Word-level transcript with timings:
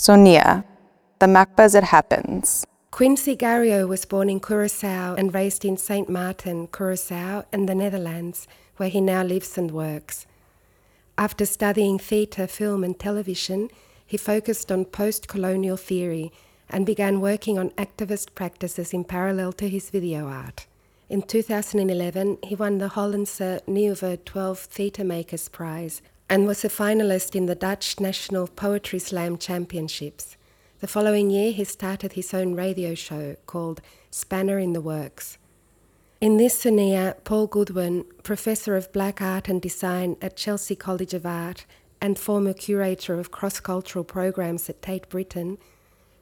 Sonia, 0.00 0.64
the 1.18 1.26
MACBA 1.26 1.74
it 1.74 1.82
happens. 1.82 2.64
Quinsy 2.92 3.36
Gario 3.36 3.88
was 3.88 4.04
born 4.04 4.30
in 4.30 4.38
Curacao 4.38 5.16
and 5.16 5.34
raised 5.34 5.64
in 5.64 5.76
St. 5.76 6.08
Martin, 6.08 6.68
Curacao, 6.68 7.44
and 7.50 7.68
the 7.68 7.74
Netherlands, 7.74 8.46
where 8.76 8.90
he 8.90 9.00
now 9.00 9.24
lives 9.24 9.58
and 9.58 9.72
works. 9.72 10.24
After 11.18 11.44
studying 11.44 11.98
theatre, 11.98 12.46
film, 12.46 12.84
and 12.84 12.96
television, 12.96 13.70
he 14.06 14.16
focused 14.16 14.70
on 14.70 14.84
post 14.84 15.26
colonial 15.26 15.76
theory 15.76 16.30
and 16.70 16.86
began 16.86 17.20
working 17.20 17.58
on 17.58 17.70
activist 17.70 18.36
practices 18.36 18.94
in 18.94 19.02
parallel 19.02 19.52
to 19.54 19.68
his 19.68 19.90
video 19.90 20.28
art. 20.28 20.68
In 21.08 21.22
2011, 21.22 22.38
he 22.44 22.54
won 22.54 22.78
the 22.78 22.90
Hollandse 22.90 23.62
Nieuwe 23.66 24.24
12 24.24 24.58
Theatre 24.60 25.04
Makers 25.04 25.48
Prize 25.48 26.02
and 26.30 26.46
was 26.46 26.64
a 26.64 26.68
finalist 26.68 27.34
in 27.34 27.46
the 27.46 27.54
Dutch 27.54 27.98
National 27.98 28.46
Poetry 28.46 28.98
Slam 28.98 29.38
Championships. 29.38 30.36
The 30.80 30.86
following 30.86 31.30
year, 31.30 31.52
he 31.52 31.64
started 31.64 32.12
his 32.12 32.34
own 32.34 32.54
radio 32.54 32.94
show 32.94 33.36
called 33.46 33.80
Spanner 34.10 34.58
in 34.58 34.74
the 34.74 34.80
Works. 34.82 35.38
In 36.20 36.36
this 36.36 36.58
Sonia, 36.58 37.16
Paul 37.24 37.46
Goodwin, 37.46 38.04
professor 38.22 38.76
of 38.76 38.92
black 38.92 39.22
art 39.22 39.48
and 39.48 39.62
design 39.62 40.16
at 40.20 40.36
Chelsea 40.36 40.76
College 40.76 41.14
of 41.14 41.24
Art 41.24 41.64
and 42.00 42.18
former 42.18 42.52
curator 42.52 43.18
of 43.18 43.30
cross 43.30 43.58
cultural 43.58 44.04
programs 44.04 44.68
at 44.68 44.82
Tate 44.82 45.08
Britain, 45.08 45.56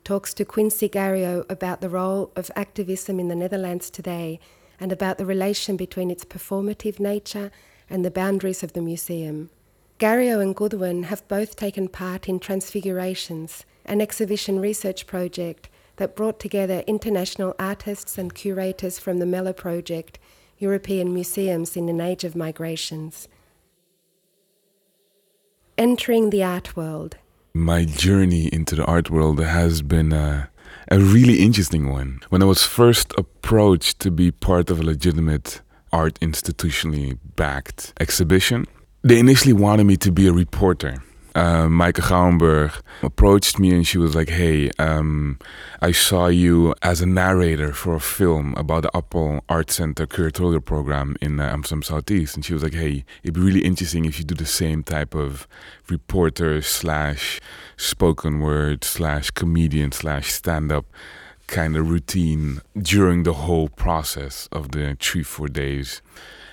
talks 0.05 0.33
to 0.35 0.45
Quinsy 0.45 0.89
Gario 0.89 1.45
about 1.51 1.81
the 1.81 1.91
role 1.91 2.31
of 2.37 2.51
activism 2.55 3.19
in 3.19 3.27
the 3.27 3.35
Netherlands 3.35 3.91
today 3.91 4.39
and 4.79 4.93
about 4.93 5.19
the 5.19 5.27
relation 5.27 5.77
between 5.77 6.11
its 6.13 6.25
performative 6.25 7.01
nature 7.01 7.51
and 7.91 8.05
the 8.05 8.11
boundaries 8.11 8.63
of 8.63 8.73
the 8.73 8.83
museum. 8.83 9.51
Gario 9.99 10.43
and 10.43 10.55
Goodwin 10.55 11.05
have 11.05 11.27
both 11.27 11.57
taken 11.57 11.89
part 11.89 12.29
in 12.29 12.39
Transfigurations 12.39 13.65
an 13.87 14.03
exhibition 14.03 14.61
research 14.61 15.07
project 15.07 15.71
that 15.97 16.15
brought 16.15 16.39
together 16.39 16.83
international 16.87 17.55
artists 17.59 18.19
and 18.19 18.35
curators 18.35 18.99
from 18.99 19.19
the 19.19 19.25
MeLa 19.25 19.57
Project, 19.57 20.19
European 20.59 21.15
museums 21.15 21.77
in 21.77 21.89
an 21.89 22.01
age 22.01 22.25
of 22.25 22.37
migrations. 22.37 23.27
Entering 25.79 26.29
the 26.29 26.45
art 26.45 26.77
world. 26.77 27.17
My 27.55 27.87
journey 27.87 28.49
into 28.49 28.75
the 28.75 28.85
art 28.85 29.09
world 29.09 29.41
has 29.41 29.81
been 29.81 30.13
a, 30.13 30.51
a 30.91 30.99
really 30.99 31.43
interesting 31.43 31.91
one. 31.91 32.21
When 32.29 32.43
I 32.43 32.47
was 32.47 32.65
first 32.65 33.15
approached 33.17 33.99
to 34.01 34.11
be 34.11 34.31
part 34.31 34.69
of 34.69 34.81
a 34.81 34.83
legitimate 34.83 35.63
art 35.91 36.21
institutionally 36.21 37.19
backed 37.37 37.95
exhibition, 37.99 38.67
they 39.07 39.21
initially 39.21 39.53
wanted 39.53 39.85
me 39.85 39.97
to 39.97 40.11
be 40.11 40.27
a 40.27 40.33
reporter 40.33 40.97
uh, 41.37 41.67
Maaike 41.67 42.01
Gouwenberg 42.01 42.73
approached 43.03 43.59
me 43.59 43.71
and 43.71 43.87
she 43.87 43.99
was 43.99 44.15
like, 44.15 44.31
Hey, 44.31 44.71
um, 44.79 45.39
I 45.83 45.93
saw 45.93 46.29
you 46.29 46.75
as 46.81 47.03
a 47.03 47.07
narrator 47.07 47.75
for 47.75 47.95
a 47.95 48.01
film 48.01 48.55
about 48.57 48.85
the 48.85 48.97
Appel 48.97 49.45
Art 49.51 49.71
Center 49.71 50.07
curatorial 50.07 50.65
program 50.65 51.15
in 51.21 51.39
uh, 51.39 51.45
Amsterdam 51.45 51.83
Southeast. 51.83 52.37
And 52.37 52.45
she 52.45 52.55
was 52.55 52.63
like, 52.63 52.73
Hey, 52.73 53.05
it'd 53.23 53.35
be 53.35 53.41
really 53.43 53.67
interesting 53.67 54.07
if 54.07 54.19
you 54.19 54.25
do 54.25 54.35
the 54.35 54.47
same 54.47 54.83
type 54.83 55.15
of 55.15 55.47
reporter 55.91 56.63
slash 56.63 57.39
spoken 57.77 58.41
word 58.41 58.83
slash 58.83 59.31
comedian 59.31 59.93
slash 59.93 60.33
stand 60.33 60.73
up 60.73 60.87
kind 61.49 61.77
of 61.77 61.91
routine 61.91 62.63
during 62.81 63.25
the 63.25 63.35
whole 63.35 63.69
process 63.69 64.49
of 64.53 64.73
the 64.73 64.97
three, 64.99 65.23
four 65.23 65.49
days 65.49 66.01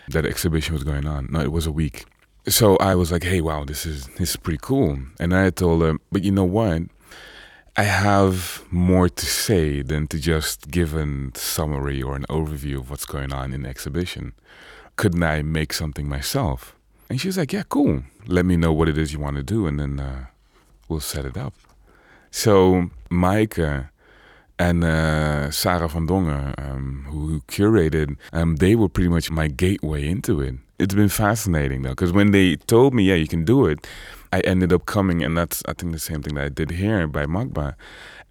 that 0.10 0.26
exhibition 0.26 0.74
was 0.74 0.84
going 0.84 1.08
on. 1.08 1.30
No, 1.32 1.40
it 1.40 1.54
was 1.54 1.66
a 1.66 1.72
week 1.72 2.04
so 2.48 2.78
I 2.78 2.96
was 2.96 3.12
like, 3.12 3.24
hey, 3.24 3.42
wow, 3.42 3.64
this 3.64 3.86
is 3.86 4.08
this 4.20 4.32
is 4.32 4.36
pretty 4.36 4.60
cool. 4.62 4.98
And 5.20 5.34
I 5.34 5.50
told 5.50 5.82
her, 5.82 5.96
but 6.12 6.24
you 6.24 6.32
know 6.32 6.44
what? 6.44 6.84
I 7.76 7.84
have 7.84 8.64
more 8.70 9.10
to 9.10 9.26
say 9.26 9.82
than 9.82 10.08
to 10.08 10.20
just 10.20 10.70
give 10.70 10.94
a 10.94 11.08
summary 11.34 12.04
or 12.04 12.16
an 12.16 12.26
overview 12.30 12.78
of 12.78 12.90
what's 12.92 13.06
going 13.06 13.34
on 13.34 13.52
in 13.52 13.64
the 13.64 13.70
exhibition. 13.70 14.34
Couldn't 14.96 15.24
I 15.24 15.42
make 15.42 15.74
something 15.74 16.08
myself? 16.08 16.76
And 17.10 17.20
she 17.20 17.28
was 17.28 17.38
like, 17.38 17.52
yeah, 17.52 17.64
cool. 17.68 18.04
Let 18.28 18.46
me 18.46 18.58
know 18.58 18.72
what 18.72 18.90
it 18.90 18.98
is 18.98 19.12
you 19.12 19.20
want 19.20 19.38
to 19.38 19.44
do, 19.44 19.66
and 19.66 19.80
then 19.80 20.00
uh, 20.00 20.26
we'll 20.88 21.00
set 21.00 21.26
it 21.26 21.36
up. 21.36 21.54
So 22.30 22.90
Maaike 23.10 23.90
and 24.60 24.84
uh, 24.84 25.50
Sarah 25.50 25.88
van 25.88 26.08
Dongen, 26.08 26.54
um, 26.60 27.06
who, 27.10 27.42
curated, 27.42 28.18
um, 28.32 28.58
they 28.58 28.76
were 28.76 28.90
pretty 28.90 29.10
much 29.10 29.32
my 29.32 29.48
gateway 29.48 30.08
into 30.08 30.42
it 30.42 30.56
it's 30.84 30.94
been 30.94 31.10
fascinating 31.10 31.82
though, 31.82 31.90
because 31.90 32.12
when 32.12 32.32
they 32.32 32.58
told 32.58 32.94
me, 32.94 33.04
yeah, 33.04 33.16
you 33.16 33.28
can 33.28 33.46
do 33.46 33.66
it, 33.66 33.88
I 34.34 34.42
ended 34.42 34.74
up 34.74 34.86
coming, 34.86 35.24
and 35.24 35.38
that's 35.38 35.64
I 35.68 35.74
think 35.74 35.94
the 35.94 36.00
same 36.00 36.22
thing 36.22 36.36
that 36.36 36.46
I 36.46 36.50
did 36.50 36.72
here 36.72 37.08
by 37.08 37.26
MACBA. 37.26 37.76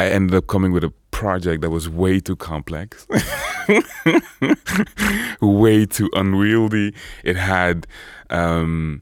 I 0.00 0.08
ended 0.08 0.36
up 0.36 0.48
coming 0.48 0.72
with 0.72 0.84
a 0.84 0.92
project 1.12 1.62
that 1.62 1.70
was 1.70 1.88
way 1.88 2.20
too 2.20 2.36
complex, 2.36 3.06
way 5.40 5.86
too 5.86 6.10
unwieldy. 6.12 6.92
It 7.22 7.36
had 7.36 7.86
um, 8.30 9.00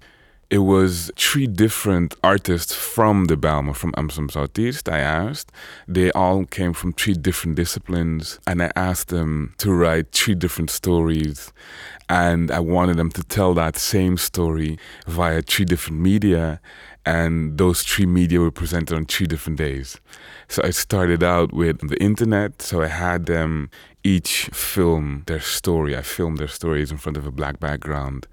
it 0.51 0.59
was 0.59 1.13
three 1.17 1.47
different 1.47 2.17
artists 2.25 2.75
from 2.75 3.27
the 3.27 3.37
Bijlmer, 3.37 3.75
from 3.75 3.95
Amsterdam 3.97 4.31
Southeast. 4.31 4.89
I 4.89 4.99
asked. 4.99 5.53
They 5.87 6.11
all 6.11 6.45
came 6.45 6.73
from 6.73 6.93
three 6.93 7.15
different 7.15 7.55
disciplines, 7.55 8.41
and 8.49 8.61
I 8.61 8.73
asked 8.75 9.09
them 9.09 9.55
to 9.59 9.73
write 9.73 10.11
three 10.11 10.35
different 10.35 10.71
stories. 10.71 11.53
And 12.09 12.51
I 12.51 12.59
wanted 12.59 12.97
them 12.97 13.13
to 13.13 13.23
tell 13.23 13.55
that 13.55 13.77
same 13.77 14.17
story 14.17 14.77
via 15.07 15.43
three 15.43 15.65
different 15.65 16.01
media, 16.01 16.61
and 17.07 17.57
those 17.57 17.85
three 17.85 18.07
media 18.07 18.41
were 18.41 18.51
presented 18.51 18.97
on 18.97 19.07
three 19.07 19.29
different 19.29 19.57
days. 19.57 20.01
So 20.49 20.63
I 20.65 20.71
started 20.71 21.23
out 21.23 21.53
with 21.53 21.89
the 21.89 22.03
internet. 22.03 22.61
So 22.61 22.83
I 22.83 22.89
had 22.89 23.27
them 23.27 23.71
each 24.03 24.51
film 24.53 25.23
their 25.27 25.41
story. 25.41 25.97
I 25.97 26.03
filmed 26.03 26.39
their 26.39 26.49
stories 26.49 26.91
in 26.91 26.99
front 26.99 27.17
of 27.17 27.25
a 27.25 27.31
black 27.31 27.61
background. 27.61 28.27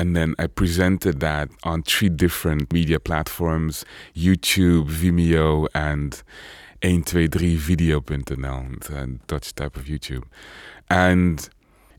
And 0.00 0.16
then 0.16 0.34
I 0.38 0.46
presented 0.46 1.20
that 1.20 1.50
on 1.62 1.82
three 1.82 2.08
different 2.08 2.72
media 2.72 2.98
platforms 2.98 3.84
YouTube, 4.16 4.88
Vimeo, 4.88 5.68
and 5.74 6.22
123video.nl, 6.80 8.90
a 8.90 9.06
Dutch 9.26 9.54
type 9.54 9.76
of 9.76 9.84
YouTube. 9.84 10.22
And 10.88 11.46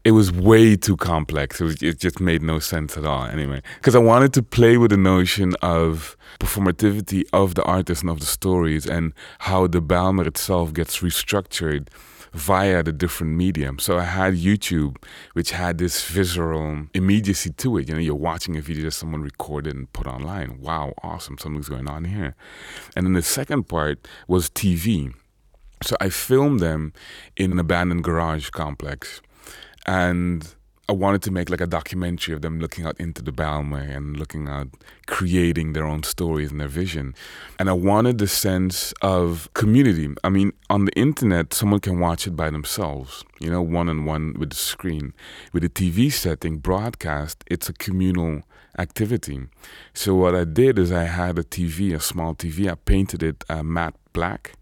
it 0.03 0.13
was 0.13 0.31
way 0.31 0.75
too 0.75 0.97
complex. 0.97 1.61
It, 1.61 1.63
was, 1.63 1.83
it 1.83 1.99
just 1.99 2.19
made 2.19 2.41
no 2.41 2.57
sense 2.57 2.97
at 2.97 3.05
all, 3.05 3.25
anyway. 3.25 3.61
Because 3.75 3.93
I 3.93 3.99
wanted 3.99 4.33
to 4.33 4.41
play 4.41 4.77
with 4.77 4.89
the 4.89 4.97
notion 4.97 5.53
of 5.61 6.17
performativity 6.39 7.25
of 7.33 7.53
the 7.53 7.61
artist 7.65 8.01
and 8.01 8.09
of 8.09 8.19
the 8.19 8.25
stories 8.25 8.87
and 8.87 9.13
how 9.37 9.67
the 9.67 9.79
Bijlmer 9.79 10.25
itself 10.25 10.73
gets 10.73 11.01
restructured 11.01 11.89
via 12.33 12.81
the 12.81 12.93
different 12.93 13.35
medium. 13.35 13.77
So 13.79 13.97
I 13.97 14.03
had 14.03 14.35
YouTube, 14.35 14.95
which 15.33 15.51
had 15.51 15.77
this 15.77 16.03
visceral 16.05 16.87
immediacy 16.93 17.51
to 17.51 17.77
it. 17.77 17.87
You 17.87 17.95
know, 17.95 17.99
you're 17.99 18.15
watching 18.15 18.55
a 18.57 18.61
video 18.61 18.85
that 18.85 18.91
someone 18.91 19.21
recorded 19.21 19.75
and 19.75 19.91
put 19.91 20.07
online. 20.07 20.59
Wow, 20.61 20.93
awesome, 21.03 21.37
something's 21.37 21.69
going 21.69 21.89
on 21.89 22.05
here. 22.05 22.35
And 22.95 23.05
then 23.05 23.13
the 23.13 23.21
second 23.21 23.67
part 23.67 24.07
was 24.27 24.49
TV. 24.49 25.13
So 25.83 25.95
I 25.99 26.09
filmed 26.09 26.59
them 26.59 26.93
in 27.35 27.51
an 27.51 27.59
abandoned 27.59 28.03
garage 28.03 28.49
complex. 28.49 29.21
And 29.85 30.55
I 30.91 30.93
wanted 30.93 31.21
to 31.21 31.31
make 31.31 31.49
like 31.49 31.61
a 31.61 31.67
documentary 31.67 32.35
of 32.35 32.41
them 32.41 32.59
looking 32.59 32.85
out 32.85 32.99
into 32.99 33.21
the 33.21 33.31
Bijlmer 33.31 33.95
and 33.95 34.17
looking 34.17 34.49
out, 34.49 34.67
creating 35.07 35.71
their 35.71 35.85
own 35.85 36.03
stories 36.03 36.51
and 36.51 36.59
their 36.59 36.67
vision. 36.67 37.15
And 37.57 37.69
I 37.69 37.71
wanted 37.71 38.17
the 38.17 38.27
sense 38.27 38.93
of 39.01 39.49
community. 39.53 40.09
I 40.21 40.27
mean, 40.27 40.51
on 40.69 40.83
the 40.83 40.91
internet, 40.91 41.53
someone 41.53 41.79
can 41.79 42.01
watch 42.01 42.27
it 42.27 42.35
by 42.35 42.49
themselves, 42.49 43.23
you 43.39 43.49
know, 43.49 43.61
one 43.61 43.87
on 43.87 44.03
one 44.03 44.35
with 44.37 44.49
the 44.49 44.57
screen. 44.57 45.13
With 45.53 45.63
the 45.63 45.69
TV 45.69 46.11
setting, 46.11 46.57
broadcast, 46.57 47.45
it's 47.47 47.69
a 47.69 47.73
communal 47.73 48.41
activity. 48.77 49.47
So 49.93 50.13
what 50.15 50.35
I 50.35 50.43
did 50.43 50.77
is 50.77 50.91
I 50.91 51.03
had 51.03 51.39
a 51.39 51.43
TV, 51.43 51.95
a 51.95 52.01
small 52.01 52.35
TV. 52.35 52.69
I 52.69 52.75
painted 52.75 53.23
it 53.23 53.45
uh, 53.47 53.63
matte 53.63 53.95
black 54.11 54.55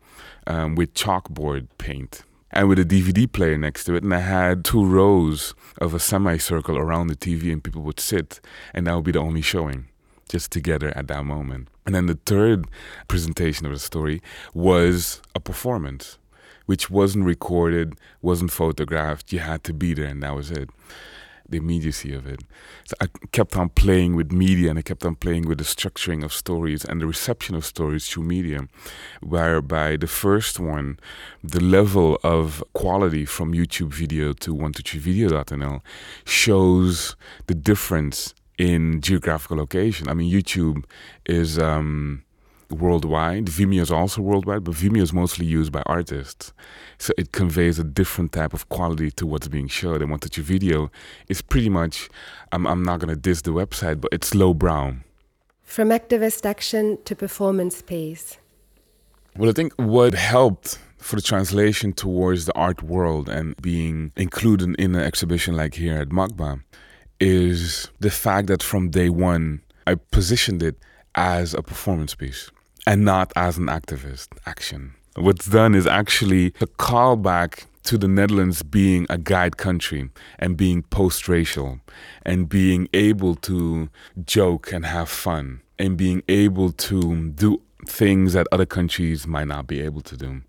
um, 0.45 0.75
with 0.75 0.93
chalkboard 0.93 1.69
paint 1.79 2.21
and 2.51 2.67
with 2.67 2.79
a 2.79 2.85
DVD 2.85 3.31
player 3.31 3.57
next 3.57 3.85
to 3.85 3.95
it. 3.95 4.03
And 4.03 4.13
I 4.13 4.19
had 4.19 4.65
two 4.65 4.85
rows 4.85 5.53
of 5.79 5.93
a 5.93 5.99
semicircle 5.99 6.77
around 6.77 7.07
the 7.07 7.15
TV, 7.15 7.51
and 7.51 7.63
people 7.63 7.81
would 7.83 7.99
sit, 7.99 8.39
and 8.73 8.87
that 8.87 8.95
would 8.95 9.05
be 9.05 9.11
the 9.11 9.19
only 9.19 9.41
showing, 9.41 9.87
just 10.29 10.51
together 10.51 10.91
at 10.95 11.07
that 11.07 11.25
moment. 11.25 11.67
And 11.85 11.95
then 11.95 12.05
the 12.05 12.19
third 12.25 12.65
presentation 13.07 13.65
of 13.65 13.71
the 13.71 13.79
story 13.79 14.21
was 14.53 15.21
a 15.35 15.39
performance, 15.39 16.17
which 16.65 16.89
wasn't 16.89 17.25
recorded, 17.25 17.95
wasn't 18.21 18.51
photographed. 18.51 19.31
You 19.33 19.39
had 19.39 19.63
to 19.65 19.73
be 19.73 19.93
there, 19.93 20.07
and 20.07 20.21
that 20.23 20.35
was 20.35 20.51
it 20.51 20.69
the 21.49 21.57
immediacy 21.57 22.13
of 22.13 22.27
it. 22.27 22.41
So 22.85 22.95
I 23.01 23.07
kept 23.31 23.55
on 23.55 23.69
playing 23.69 24.15
with 24.15 24.31
media 24.31 24.69
and 24.69 24.79
I 24.79 24.81
kept 24.81 25.05
on 25.05 25.15
playing 25.15 25.47
with 25.47 25.57
the 25.57 25.63
structuring 25.63 26.23
of 26.23 26.33
stories 26.33 26.85
and 26.85 27.01
the 27.01 27.07
reception 27.07 27.55
of 27.55 27.65
stories 27.65 28.07
through 28.07 28.23
media. 28.23 28.67
Whereby 29.21 29.97
the 29.97 30.07
first 30.07 30.59
one, 30.59 30.99
the 31.43 31.59
level 31.59 32.19
of 32.23 32.63
quality 32.73 33.25
from 33.25 33.53
YouTube 33.53 33.93
video 33.93 34.33
to 34.33 34.55
123video.nl 34.55 35.81
shows 36.25 37.15
the 37.47 37.55
difference 37.55 38.33
in 38.57 39.01
geographical 39.01 39.57
location. 39.57 40.07
I 40.07 40.13
mean, 40.13 40.31
YouTube 40.31 40.83
is. 41.25 41.57
Um, 41.57 42.23
worldwide. 42.69 43.45
Vimeo 43.45 43.81
is 43.81 43.91
also 43.91 44.21
worldwide, 44.21 44.63
but 44.63 44.75
Vimeo 44.75 45.01
is 45.01 45.13
mostly 45.13 45.45
used 45.45 45.71
by 45.71 45.81
artists. 45.85 46.53
So 46.97 47.13
it 47.17 47.31
conveys 47.31 47.79
a 47.79 47.83
different 47.83 48.31
type 48.31 48.53
of 48.53 48.69
quality 48.69 49.11
to 49.11 49.25
what's 49.25 49.47
being 49.47 49.67
showed. 49.67 50.01
And 50.01 50.11
One 50.11 50.19
Touch 50.19 50.37
Video 50.37 50.91
is 51.27 51.41
pretty 51.41 51.69
much, 51.69 52.09
I'm, 52.51 52.67
I'm 52.67 52.83
not 52.83 52.99
going 52.99 53.09
to 53.09 53.19
diss 53.19 53.41
the 53.41 53.51
website, 53.51 54.01
but 54.01 54.09
it's 54.13 54.35
low 54.35 54.53
brown. 54.53 55.03
From 55.63 55.89
activist 55.89 56.45
action 56.45 56.97
to 57.05 57.15
performance 57.15 57.81
piece. 57.81 58.37
Well, 59.37 59.49
I 59.49 59.53
think 59.53 59.73
what 59.75 60.13
helped 60.13 60.79
for 60.97 61.15
the 61.15 61.21
translation 61.21 61.93
towards 61.93 62.45
the 62.45 62.53
art 62.53 62.83
world 62.83 63.29
and 63.29 63.55
being 63.61 64.11
included 64.15 64.75
in 64.79 64.95
an 64.95 65.01
exhibition 65.01 65.55
like 65.55 65.75
here 65.75 65.97
at 65.97 66.09
MACBA 66.09 66.61
is 67.19 67.89
the 67.99 68.09
fact 68.09 68.47
that 68.47 68.63
from 68.63 68.89
day 68.89 69.09
one, 69.09 69.61
I 69.87 69.95
positioned 69.95 70.63
it 70.63 70.77
as 71.15 71.53
a 71.53 71.61
performance 71.61 72.15
piece 72.15 72.51
and 72.85 73.05
not 73.05 73.31
as 73.35 73.57
an 73.57 73.67
activist 73.67 74.29
action. 74.45 74.93
What's 75.15 75.47
done 75.47 75.75
is 75.75 75.87
actually 75.87 76.47
a 76.61 76.67
callback 76.67 77.65
to 77.83 77.97
the 77.97 78.07
Netherlands 78.07 78.61
being 78.61 79.07
a 79.09 79.17
guide 79.17 79.57
country 79.57 80.09
and 80.37 80.55
being 80.55 80.83
post 80.83 81.27
racial 81.27 81.79
and 82.23 82.47
being 82.47 82.87
able 82.93 83.35
to 83.35 83.89
joke 84.25 84.71
and 84.71 84.85
have 84.85 85.09
fun 85.09 85.61
and 85.77 85.97
being 85.97 86.21
able 86.27 86.71
to 86.73 87.29
do 87.31 87.61
things 87.87 88.33
that 88.33 88.47
other 88.51 88.65
countries 88.65 89.25
might 89.25 89.47
not 89.47 89.65
be 89.65 89.81
able 89.81 90.01
to 90.01 90.17
do. 90.17 90.41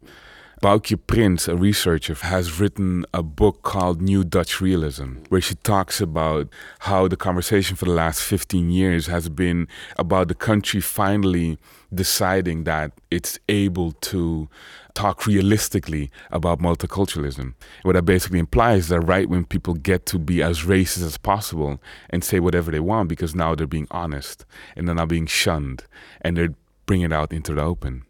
Baukje 0.63 0.99
Prins, 1.07 1.49
a 1.49 1.57
researcher, 1.57 2.13
has 2.13 2.61
written 2.61 3.07
a 3.15 3.23
book 3.23 3.63
called 3.63 4.03
New 4.03 4.23
Dutch 4.23 4.61
Realism, 4.61 5.15
where 5.31 5.41
she 5.41 5.55
talks 5.55 6.03
about 6.03 6.49
how 6.81 7.09
the 7.09 7.17
conversation 7.17 7.77
for 7.77 7.87
the 7.87 7.93
last 7.93 8.23
15 8.23 8.69
years 8.69 9.07
has 9.07 9.31
been 9.31 9.69
about 9.97 10.29
the 10.29 10.35
country 10.35 10.83
finally 10.83 11.57
deciding 11.95 12.65
that 12.65 12.93
it's 13.11 13.39
able 13.49 13.93
to 13.93 14.51
talk 14.93 15.27
realistically 15.27 16.11
about 16.31 16.59
multiculturalism. 16.59 17.55
What 17.81 17.95
that 17.95 18.03
basically 18.03 18.39
implies 18.39 18.81
is 18.81 18.89
that 18.89 19.01
right 19.01 19.31
when 19.31 19.47
people 19.47 19.73
get 19.73 20.05
to 20.07 20.19
be 20.19 20.43
as 20.43 20.65
racist 20.65 21.05
as 21.05 21.17
possible 21.17 21.81
and 22.11 22.23
say 22.23 22.39
whatever 22.39 22.71
they 22.71 22.81
want 22.81 23.09
because 23.09 23.35
now 23.35 23.55
they're 23.55 23.67
being 23.67 23.89
honest 23.91 24.45
and 24.77 24.87
they're 24.87 24.95
not 24.95 25.09
being 25.09 25.27
shunned 25.27 25.85
and 26.21 26.37
they're 26.37 26.55
bringing 26.85 27.07
it 27.07 27.13
out 27.15 27.33
into 27.33 27.55
the 27.55 27.63
open. 27.63 28.05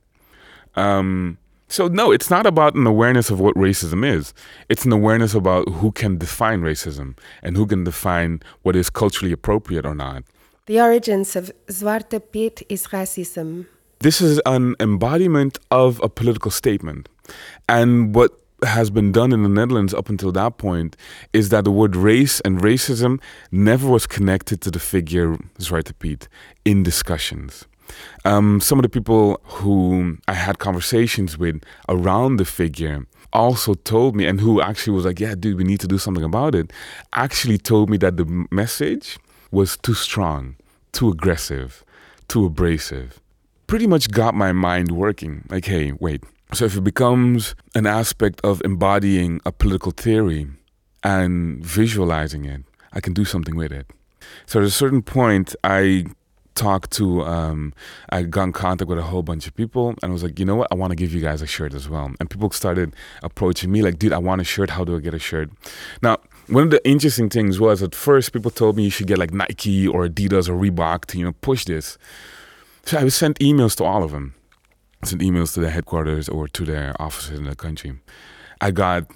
Um, 0.75 1.39
so 1.71 1.87
no, 1.87 2.11
it's 2.11 2.31
not 2.31 2.47
about 2.47 2.75
an 2.75 2.87
awareness 2.87 3.31
of 3.31 3.39
what 3.39 3.55
racism 3.55 4.05
is. 4.05 4.35
It's 4.69 4.85
an 4.85 4.93
awareness 4.93 5.35
about 5.35 5.69
who 5.69 5.93
can 5.93 6.19
define 6.19 6.63
racism 6.63 7.17
and 7.45 7.57
who 7.57 7.65
can 7.65 7.85
define 7.85 8.41
what 8.63 8.75
is 8.75 8.91
culturally 8.91 9.33
appropriate 9.33 9.87
or 9.87 9.95
not. 9.95 10.25
The 10.67 10.81
origins 10.81 11.37
of 11.37 11.53
Zwarte 11.69 12.21
Piet 12.33 12.63
is 12.69 12.89
racism. 12.89 13.67
This 14.01 14.21
is 14.21 14.41
an 14.47 14.75
embodiment 14.81 15.59
of 15.71 16.01
a 16.03 16.09
political 16.09 16.51
statement. 16.51 17.09
And 17.69 18.15
what 18.15 18.33
has 18.65 18.91
been 18.91 19.13
done 19.13 19.33
in 19.33 19.43
the 19.45 19.49
Netherlands 19.49 19.95
up 19.95 20.09
until 20.09 20.33
that 20.33 20.59
point 20.59 20.97
is 21.33 21.51
that 21.51 21.65
the 21.65 21.71
word 21.71 21.95
race 21.95 22.41
and 22.41 22.61
racism 22.61 23.21
never 23.53 23.89
was 23.89 24.07
connected 24.07 24.61
to 24.63 24.71
the 24.71 24.81
figure 24.81 25.37
Zwarte 25.59 25.97
Piet 25.99 26.29
in 26.65 26.83
discussions. 26.83 27.67
Um, 28.25 28.61
some 28.61 28.79
of 28.79 28.83
the 28.83 28.89
people 28.89 29.41
who 29.45 30.19
I 30.29 30.35
had 30.35 30.59
conversations 30.59 31.39
with 31.39 31.63
around 31.89 32.37
the 32.37 32.45
figure 32.45 33.07
also 33.33 33.75
told 33.75 34.17
me, 34.17 34.27
and 34.27 34.41
who 34.41 34.61
actually 34.61 34.93
was 34.95 35.05
like, 35.05 35.21
yeah, 35.21 35.35
dude, 35.35 35.57
we 35.57 35.65
need 35.65 35.81
to 35.81 35.87
do 35.87 35.99
something 35.99 36.25
about 36.25 36.55
it, 36.55 36.73
actually 37.15 37.59
told 37.59 37.89
me 37.89 37.97
that 37.99 38.17
the 38.17 38.47
message 38.51 39.19
was 39.51 39.77
too 39.77 39.95
strong, 39.95 40.57
too 40.93 41.11
aggressive, 41.11 41.85
too 42.29 42.47
abrasive. 42.47 43.21
Pretty 43.67 43.87
much 43.87 44.11
got 44.11 44.35
my 44.35 44.53
mind 44.53 44.91
working. 44.91 45.45
Like, 45.49 45.67
hey, 45.67 45.93
wait. 45.93 46.25
So 46.53 46.65
if 46.65 46.77
it 46.77 46.83
becomes 46.83 47.55
an 47.77 47.87
aspect 47.87 48.41
of 48.43 48.61
embodying 48.65 49.41
a 49.47 49.53
political 49.53 49.93
theory 49.93 50.49
and 51.05 51.65
visualizing 51.65 52.45
it, 52.45 52.63
I 52.93 53.01
can 53.01 53.13
do 53.13 53.25
something 53.25 53.55
with 53.55 53.71
it. 53.71 53.87
So 54.47 54.59
at 54.61 54.67
a 54.67 54.71
certain 54.71 55.03
point, 55.03 55.55
I 55.63 56.07
talked 56.55 56.91
to, 56.93 57.23
um, 57.23 57.73
I 58.11 58.23
got 58.23 58.45
in 58.45 58.53
contact 58.53 58.89
with 58.89 58.99
a 58.99 59.03
whole 59.03 59.23
bunch 59.23 59.47
of 59.47 59.55
people 59.55 59.91
and 60.03 60.05
I 60.05 60.09
was 60.11 60.23
like, 60.23 60.39
you 60.39 60.45
know 60.45 60.57
what? 60.57 60.69
I 60.71 60.75
want 60.75 60.91
to 60.91 60.97
give 60.97 61.15
you 61.15 61.21
guys 61.21 61.43
a 61.43 61.47
shirt 61.47 61.75
as 61.75 61.89
well. 61.89 62.13
And 62.21 62.29
people 62.29 62.51
started 62.51 62.95
approaching 63.23 63.71
me 63.71 63.83
like, 63.83 63.99
dude, 63.99 64.13
I 64.13 64.19
want 64.19 64.41
a 64.41 64.45
shirt. 64.45 64.71
How 64.71 64.85
do 64.85 64.97
I 64.97 65.01
get 65.01 65.15
a 65.15 65.19
shirt? 65.19 65.51
Now, 66.03 66.19
one 66.49 66.65
of 66.65 66.71
the 66.71 66.87
interesting 66.89 67.31
things 67.31 67.61
was 67.61 67.83
at 67.83 67.95
first 67.95 68.33
people 68.33 68.51
told 68.51 68.77
me 68.77 68.85
you 68.85 68.91
should 68.91 69.07
get 69.07 69.19
like 69.19 69.33
Nike 69.33 69.87
or 69.87 70.09
Adidas 70.09 70.49
or 70.49 70.55
Reebok 70.55 71.07
to, 71.07 71.19
you 71.19 71.25
know, 71.25 71.33
push 71.41 71.65
this. 71.65 71.97
So 72.85 72.99
I 72.99 73.09
sent 73.09 73.39
emails 73.39 73.77
to 73.77 73.85
all 73.85 74.03
of 74.03 74.11
them. 74.11 74.35
I 75.03 75.07
sent 75.07 75.23
emails 75.23 75.55
to 75.55 75.61
their 75.61 75.71
headquarters 75.71 76.29
or 76.29 76.49
to 76.49 76.65
their 76.65 77.01
offices 77.01 77.39
in 77.39 77.45
the 77.45 77.57
country. 77.57 77.95
I 78.61 78.71
got 78.71 79.11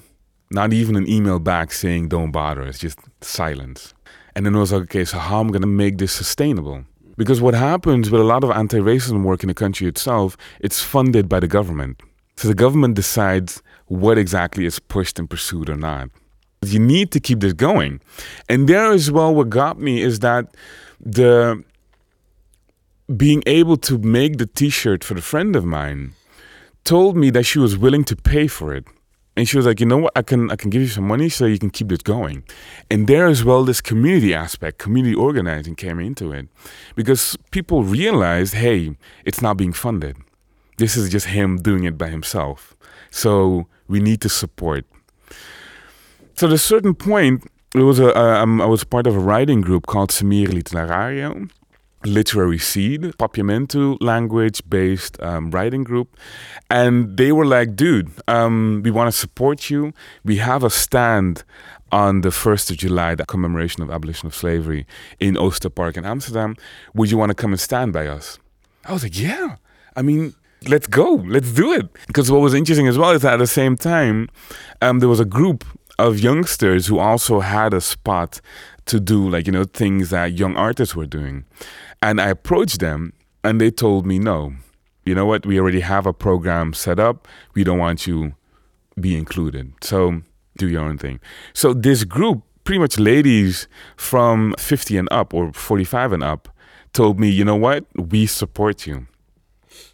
not 0.50 0.72
even 0.72 0.96
an 0.96 1.08
email 1.08 1.38
back 1.38 1.72
saying 1.72 2.08
don't 2.08 2.31
bother. 2.31 2.62
It's 2.62 2.78
just 2.78 2.98
silence. 3.20 3.92
And 4.36 4.46
then 4.46 4.54
I 4.54 4.58
was 4.58 4.72
like, 4.72 4.82
okay, 4.82 5.04
so 5.04 5.19
how 5.19 5.40
am 5.40 5.48
I 5.48 5.50
going 5.50 5.62
to 5.62 5.69
make 5.69 5.98
this 5.98 6.12
sustainable? 6.12 6.84
Because 7.16 7.40
what 7.40 7.55
happens 7.55 8.11
with 8.11 8.20
a 8.20 8.25
lot 8.25 8.44
of 8.44 8.50
anti 8.50 8.78
racism 8.78 9.22
work 9.25 9.43
in 9.43 9.49
the 9.49 9.55
country 9.55 9.87
itself, 9.87 10.37
it's 10.61 10.82
funded 10.82 11.28
by 11.28 11.40
the 11.40 11.46
government. 11.46 12.00
So 12.37 12.49
the 12.49 12.55
government 12.55 12.94
decides 12.94 13.62
what 13.87 14.19
exactly 14.19 14.66
is 14.66 14.78
pushed 14.78 15.19
and 15.19 15.28
pursued 15.28 15.69
or 15.69 15.76
not. 15.76 16.11
You 16.62 16.78
need 16.78 17.12
to 17.12 17.20
keep 17.20 17.40
this 17.40 17.52
going. 17.52 18.00
And 18.49 18.69
there 18.69 18.90
as 18.90 19.11
well, 19.11 19.34
what 19.34 19.50
got 19.50 19.78
me 19.78 20.02
is 20.02 20.20
that 20.20 20.55
the 20.99 21.62
being 23.17 23.43
able 23.46 23.76
to 23.76 23.99
make 23.99 24.38
the 24.38 24.46
t 24.46 24.70
shirt 24.70 25.05
for 25.05 25.14
the 25.14 25.20
friend 25.20 25.55
of 25.55 25.64
mine 25.64 26.14
told 26.84 27.17
me 27.17 27.31
that 27.31 27.44
she 27.44 27.58
was 27.58 27.76
willing 27.76 28.05
to 28.05 28.17
pay 28.17 28.46
for 28.46 28.75
it 28.75 28.87
and 29.36 29.48
she 29.48 29.56
was 29.56 29.66
like, 29.66 29.81
you 29.81 29.86
know 29.86 29.98
what, 29.98 30.12
I 30.14 30.22
can 30.22 30.50
I 30.50 30.56
can 30.56 30.70
give 30.70 30.82
you 30.82 30.88
some 30.88 31.06
money 31.06 31.28
so 31.28 31.46
you 31.46 31.58
can 31.58 31.70
keep 31.70 31.88
this 31.88 32.02
going. 32.02 32.44
And 32.90 33.06
there 33.06 33.26
as 33.26 33.44
well, 33.44 33.64
this 33.64 33.81
community 33.81 34.32
aspect, 34.32 34.78
community 34.78 35.14
organizing 35.14 35.75
came 35.75 35.98
into 35.98 36.32
it. 36.32 36.48
Because 36.94 37.36
people 37.50 37.82
realized, 37.82 38.54
hey, 38.54 38.96
it's 39.25 39.42
not 39.42 39.56
being 39.56 39.72
funded. 39.72 40.16
This 40.76 40.96
is 40.96 41.10
just 41.10 41.26
him 41.26 41.58
doing 41.58 41.84
it 41.84 41.98
by 41.98 42.08
himself. 42.08 42.76
So 43.10 43.66
we 43.88 44.00
need 44.00 44.20
to 44.22 44.28
support. 44.28 44.84
So 46.34 46.46
at 46.46 46.52
a 46.52 46.58
certain 46.58 46.94
point, 46.94 47.44
it 47.75 47.82
was 47.82 47.98
a, 47.98 48.16
um, 48.16 48.60
I 48.60 48.66
was 48.66 48.84
part 48.84 49.06
of 49.06 49.16
a 49.16 49.20
writing 49.20 49.60
group 49.60 49.86
called 49.86 50.10
Simia 50.10 50.48
Literario 50.48 51.50
literary 52.06 52.59
seed, 52.59 53.03
Papiamento 53.19 53.97
language 54.01 54.62
based 54.69 55.21
um, 55.23 55.51
writing 55.51 55.85
group. 55.85 56.17
And 56.71 57.17
they 57.17 57.33
were 57.33 57.47
like, 57.47 57.77
dude, 57.77 58.11
um, 58.29 58.82
we 58.84 58.91
want 58.91 59.13
to 59.13 59.19
support 59.19 59.70
you. 59.70 59.93
We 60.25 60.37
have 60.37 60.65
a 60.65 60.70
stand 60.70 61.44
on 61.93 62.23
the 62.23 62.31
1st 62.31 62.73
of 62.73 62.77
July, 62.79 63.15
the 63.15 63.27
commemoration 63.27 63.82
of 63.82 63.91
abolition 63.91 64.27
of 64.27 64.34
slavery 64.34 64.87
in 65.20 65.34
Oosterpark 65.34 65.96
in 65.96 66.05
Amsterdam. 66.05 66.56
Would 66.94 67.11
you 67.11 67.19
want 67.19 67.31
to 67.31 67.34
come 67.34 67.53
and 67.53 67.61
stand 67.61 67.93
by 67.93 68.06
us? 68.06 68.39
I 68.84 68.93
was 68.93 69.03
like, 69.03 69.19
yeah. 69.19 69.56
I 69.96 70.03
mean, 70.03 70.34
let's 70.69 70.87
go, 70.87 71.25
let's 71.27 71.53
do 71.53 71.73
it. 71.73 71.89
Because 72.06 72.31
what 72.31 72.41
was 72.41 72.55
interesting 72.55 72.89
as 72.89 72.99
well 72.99 73.11
is 73.11 73.23
that 73.23 73.34
at 73.34 73.39
the 73.39 73.46
same 73.46 73.77
time, 73.77 74.29
um, 74.82 74.99
there 74.99 75.08
was 75.08 75.20
a 75.20 75.25
group 75.25 75.65
of 75.99 76.19
youngsters 76.19 76.87
who 76.87 76.99
also 76.99 77.41
had 77.41 77.73
a 77.73 77.81
spot 77.81 78.41
to 78.87 79.01
do 79.01 79.29
like 79.29 79.46
you 79.46 79.53
know 79.53 79.65
things 79.65 80.11
that 80.11 80.32
young 80.32 80.56
artists 80.56 80.94
were 80.94 81.06
doing 81.06 81.44
and 82.05 82.20
I 82.20 82.29
approached 82.29 82.81
them 82.81 83.15
and 83.43 83.58
they 83.58 83.70
told 83.70 84.05
me, 84.05 84.19
no, 84.19 84.53
you 85.06 85.15
know 85.15 85.25
what? 85.25 85.46
We 85.46 85.58
already 85.58 85.81
have 85.81 86.05
a 86.05 86.13
program 86.13 86.75
set 86.75 87.01
up. 87.01 87.27
We 87.55 87.65
don't 87.65 87.79
want 87.79 88.06
you 88.06 88.34
be 89.01 89.17
included. 89.17 89.73
So 89.81 90.20
do 90.58 90.69
your 90.69 90.82
own 90.82 90.99
thing. 90.99 91.19
So 91.55 91.73
this 91.73 92.05
group, 92.05 92.43
pretty 92.65 92.79
much 92.79 92.99
ladies 92.99 93.69
from 93.96 94.55
50 94.58 94.99
and 94.99 95.08
up 95.11 95.32
or 95.32 95.51
45 95.55 96.13
and 96.13 96.23
up, 96.23 96.51
told 96.93 97.19
me, 97.19 97.31
you 97.31 97.43
know 97.43 97.56
what? 97.56 97.87
We 97.96 98.27
support 98.27 98.87
you. 98.87 99.06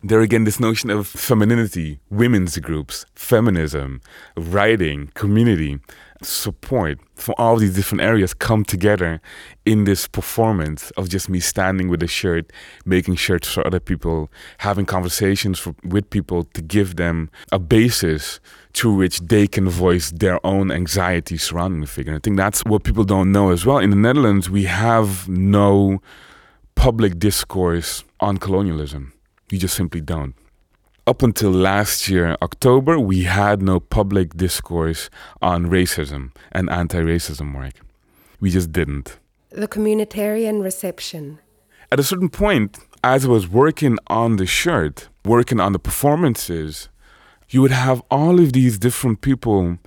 There 0.03 0.21
again, 0.21 0.45
this 0.45 0.59
notion 0.59 0.91
of 0.91 1.07
femininity, 1.07 2.01
women's 2.11 2.59
groups, 2.59 3.07
feminism, 3.15 4.01
writing, 4.37 5.11
community 5.15 5.79
support 6.23 6.99
from 7.15 7.35
all 7.39 7.57
these 7.57 7.75
different 7.75 8.03
areas 8.03 8.35
come 8.35 8.65
together 8.65 9.21
in 9.65 9.85
this 9.85 10.07
performance 10.07 10.91
of 10.93 11.09
just 11.09 11.29
me 11.29 11.41
standing 11.41 11.89
with 11.89 12.03
a 12.03 12.07
shirt, 12.07 12.53
making 12.85 13.15
shirts 13.17 13.49
for 13.53 13.67
other 13.67 13.81
people, 13.81 14.31
having 14.59 14.87
conversations 14.87 15.59
for, 15.59 15.75
with 15.85 16.09
people 16.11 16.45
to 16.45 16.63
give 16.63 16.97
them 16.97 17.31
a 17.53 17.59
basis 17.59 18.41
to 18.73 18.95
which 18.95 19.21
they 19.21 19.47
can 19.47 19.69
voice 19.69 20.11
their 20.11 20.45
own 20.47 20.71
anxiety 20.71 21.37
surrounding 21.37 21.81
the 21.81 21.87
figure. 21.87 22.15
I 22.15 22.19
think 22.19 22.37
that's 22.37 22.65
what 22.65 22.85
people 22.85 23.05
don't 23.05 23.33
know 23.33 23.51
as 23.51 23.67
well. 23.67 23.79
In 23.79 23.91
the 23.91 23.97
Netherlands, 23.97 24.49
we 24.49 24.65
have 24.65 25.29
no 25.29 26.01
public 26.75 27.19
discourse 27.19 28.05
on 28.21 28.39
colonialism. 28.39 29.13
You 29.51 29.59
just 29.59 29.75
simply 29.75 30.01
don't 30.01 30.35
up 31.07 31.23
until 31.23 31.51
last 31.51 32.09
year, 32.09 32.37
October, 32.43 32.99
we 32.99 33.23
had 33.23 33.63
no 33.63 33.81
public 33.81 34.37
discourse 34.37 35.11
on 35.41 35.67
racism 35.67 36.33
and 36.53 36.71
anti 36.71 36.99
racism 37.01 37.55
work. 37.55 37.75
We 38.41 38.51
just 38.51 38.73
didn't. 38.73 39.19
The 39.51 39.69
communitarian 39.69 40.63
reception. 40.63 41.39
At 41.93 41.99
a 41.99 42.05
certain 42.05 42.29
point, 42.29 42.79
as 43.03 43.25
I 43.25 43.29
was 43.29 43.49
working 43.49 43.99
on 44.07 44.37
the 44.37 44.47
shirt, 44.47 45.09
working 45.25 45.59
on 45.59 45.73
the 45.73 45.79
performances, 45.79 46.89
you 47.49 47.61
would 47.63 47.73
have 47.73 48.03
all 48.11 48.39
of 48.39 48.53
these 48.53 48.79
different 48.79 49.21
people 49.23 49.79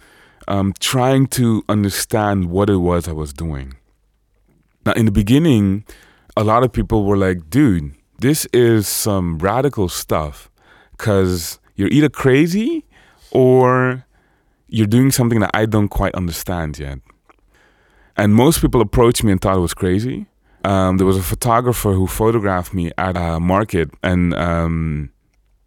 um, 0.47 0.73
trying 0.79 1.27
to 1.27 1.63
understand 1.69 2.49
what 2.49 2.69
it 2.69 2.77
was 2.77 3.07
I 3.07 3.13
was 3.13 3.31
doing. 3.31 3.75
Now, 4.85 4.91
in 4.93 5.05
the 5.05 5.11
beginning, 5.11 5.85
a 6.35 6.43
lot 6.43 6.63
of 6.63 6.73
people 6.73 7.05
were 7.05 7.15
like, 7.15 7.49
dude, 7.49 7.93
this 8.19 8.45
is 8.51 8.87
some 8.87 9.37
radical 9.39 9.87
stuff 9.87 10.49
because 10.97 11.59
you're 11.75 11.89
either 11.89 12.09
crazy 12.09 12.85
or 13.31 14.05
you're 14.67 14.87
doing 14.87 15.11
something 15.11 15.39
that 15.39 15.51
I 15.53 15.65
don't 15.65 15.89
quite 15.89 16.15
understand 16.15 16.79
yet. 16.79 16.99
And 18.15 18.33
most 18.33 18.61
people 18.61 18.81
approached 18.81 19.23
me 19.23 19.31
and 19.31 19.41
thought 19.41 19.57
it 19.57 19.61
was 19.61 19.73
crazy. 19.73 20.27
Um, 20.63 20.97
there 20.97 21.05
was 21.05 21.17
a 21.17 21.23
photographer 21.23 21.91
who 21.91 22.07
photographed 22.07 22.73
me 22.73 22.91
at 22.97 23.17
a 23.17 23.39
market, 23.39 23.89
and 24.01 24.33
um, 24.33 25.11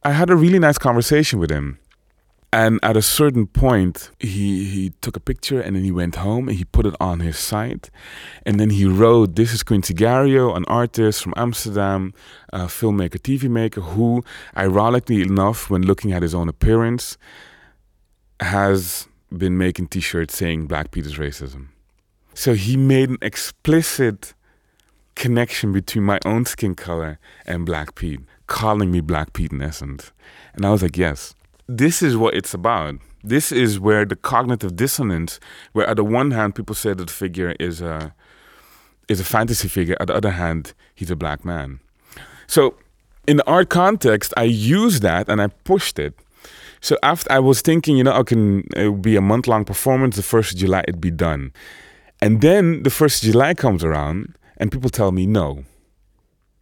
I 0.02 0.12
had 0.12 0.30
a 0.30 0.36
really 0.36 0.58
nice 0.58 0.78
conversation 0.78 1.38
with 1.38 1.50
him. 1.50 1.78
And 2.56 2.80
at 2.82 2.96
a 2.96 3.02
certain 3.02 3.46
point, 3.46 4.10
he, 4.18 4.64
he 4.64 4.90
took 5.02 5.14
a 5.14 5.20
picture 5.20 5.60
and 5.60 5.76
then 5.76 5.84
he 5.84 5.92
went 5.92 6.16
home 6.16 6.48
and 6.48 6.56
he 6.56 6.64
put 6.64 6.86
it 6.86 6.94
on 6.98 7.20
his 7.20 7.36
site. 7.36 7.90
And 8.46 8.58
then 8.58 8.70
he 8.70 8.86
wrote, 8.86 9.36
This 9.36 9.52
is 9.52 9.62
Quinsy 9.62 9.94
Gario, 9.94 10.56
an 10.56 10.64
artist 10.64 11.22
from 11.22 11.34
Amsterdam, 11.36 12.14
a 12.54 12.60
filmmaker, 12.60 13.18
TV 13.18 13.50
maker, 13.50 13.82
who, 13.82 14.24
ironically 14.56 15.20
enough, 15.20 15.68
when 15.68 15.82
looking 15.82 16.14
at 16.14 16.22
his 16.22 16.34
own 16.34 16.48
appearance, 16.48 17.18
has 18.40 19.06
been 19.36 19.58
making 19.58 19.88
t 19.88 20.00
shirts 20.00 20.34
saying 20.34 20.66
Black 20.66 20.92
Pete 20.92 21.04
is 21.04 21.18
racism. 21.18 21.66
So 22.32 22.54
he 22.54 22.78
made 22.78 23.10
an 23.10 23.18
explicit 23.20 24.32
connection 25.14 25.72
between 25.72 26.04
my 26.04 26.20
own 26.24 26.46
skin 26.46 26.74
color 26.74 27.18
and 27.44 27.66
Black 27.66 27.96
Pete, 27.96 28.20
calling 28.46 28.90
me 28.90 29.02
Black 29.02 29.34
Pete 29.34 29.52
in 29.52 29.60
essence. 29.60 30.10
And 30.54 30.64
I 30.64 30.70
was 30.70 30.80
like, 30.80 30.96
yes, 30.96 31.34
this 31.68 32.02
is 32.02 32.16
what 32.16 32.34
it's 32.34 32.54
about. 32.54 32.96
This 33.24 33.50
is 33.50 33.80
where 33.80 34.04
the 34.04 34.16
cognitive 34.16 34.76
dissonance, 34.76 35.40
where 35.72 35.86
at 35.88 35.96
the 35.96 36.04
one 36.04 36.30
hand 36.30 36.54
people 36.54 36.74
say 36.74 36.94
that 36.94 37.06
the 37.06 37.12
figure 37.12 37.56
is 37.58 37.80
a 37.80 38.14
is 39.08 39.20
a 39.20 39.24
fantasy 39.24 39.68
figure, 39.68 39.96
at 40.00 40.08
the 40.08 40.14
other 40.14 40.30
hand 40.30 40.74
he's 40.94 41.10
a 41.10 41.16
black 41.16 41.44
man. 41.44 41.80
So 42.46 42.76
in 43.26 43.38
the 43.38 43.46
art 43.46 43.68
context, 43.68 44.32
I 44.36 44.44
used 44.44 45.02
that 45.02 45.28
and 45.28 45.42
I 45.42 45.48
pushed 45.48 45.98
it. 45.98 46.14
So 46.80 46.96
after 47.02 47.32
I 47.32 47.40
was 47.40 47.62
thinking, 47.62 47.96
you 47.96 48.04
know, 48.04 48.12
I 48.12 48.22
can 48.22 48.64
it 48.76 48.88
would 48.88 49.02
be 49.02 49.16
a 49.16 49.20
month 49.20 49.48
long 49.48 49.64
performance. 49.64 50.16
The 50.16 50.22
first 50.22 50.52
of 50.52 50.58
July, 50.58 50.84
it'd 50.86 51.00
be 51.00 51.10
done, 51.10 51.52
and 52.20 52.40
then 52.42 52.82
the 52.84 52.90
first 52.90 53.22
of 53.22 53.32
July 53.32 53.54
comes 53.54 53.82
around, 53.82 54.36
and 54.56 54.70
people 54.70 54.90
tell 54.90 55.10
me, 55.10 55.26
no, 55.26 55.64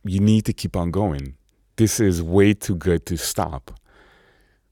you 0.04 0.20
need 0.20 0.46
to 0.46 0.52
keep 0.52 0.76
on 0.76 0.90
going. 0.90 1.36
This 1.76 2.00
is 2.00 2.22
way 2.22 2.54
too 2.54 2.76
good 2.76 3.04
to 3.06 3.18
stop. 3.18 3.78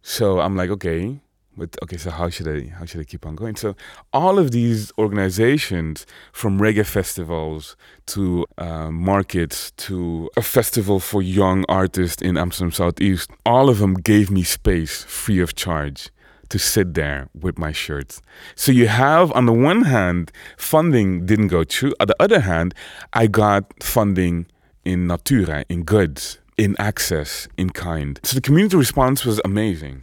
So 0.02 0.40
I'm 0.40 0.56
like, 0.56 0.71
okay, 0.71 1.21
but 1.56 1.76
okay, 1.82 1.97
so 1.97 2.11
how 2.11 2.28
should 2.28 2.49
I 2.49 2.68
how 2.68 2.85
should 2.85 3.00
I 3.00 3.04
keep 3.04 3.26
on 3.26 3.37
going? 3.37 3.56
So 3.56 3.76
all 4.12 4.38
of 4.38 4.50
these 4.50 4.92
organizations, 4.99 6.06
from 6.32 6.59
reggae 6.59 6.87
festivals 6.87 7.76
to 8.06 8.47
uh, 8.59 8.90
markets 8.90 9.71
to 9.73 10.30
a 10.37 10.42
festival 10.42 10.99
for 10.99 11.23
young 11.23 11.64
artists 11.68 12.23
in 12.23 12.37
Amsterdam 12.37 12.73
Southeast, 12.73 13.30
all 13.44 13.68
of 13.68 13.78
them 13.78 13.94
gave 13.94 14.30
me 14.30 14.42
space 14.42 15.04
free 15.04 15.40
of 15.40 15.54
charge 15.54 16.11
to 16.49 16.59
sit 16.59 16.94
there 16.94 17.28
with 17.40 17.59
my 17.59 17.73
shirts. 17.73 18.21
So 18.54 18.73
you 18.73 18.88
have, 18.88 19.32
on 19.32 19.47
the 19.47 19.54
one 19.54 19.82
hand, 19.82 20.30
funding 20.59 21.25
didn't 21.25 21.49
go 21.49 21.64
through. 21.64 21.94
On 21.99 22.06
the 22.06 22.16
other 22.21 22.40
hand, 22.40 22.75
I 23.14 23.26
got 23.26 23.82
funding 23.82 24.47
in 24.85 25.06
natura, 25.06 25.64
in 25.71 25.85
goods, 25.85 26.38
in 26.56 26.76
access, 26.78 27.49
in 27.56 27.71
kind. 27.71 28.21
So 28.23 28.35
the 28.35 28.40
community 28.40 28.76
response 28.76 29.25
was 29.25 29.40
amazing. 29.44 30.02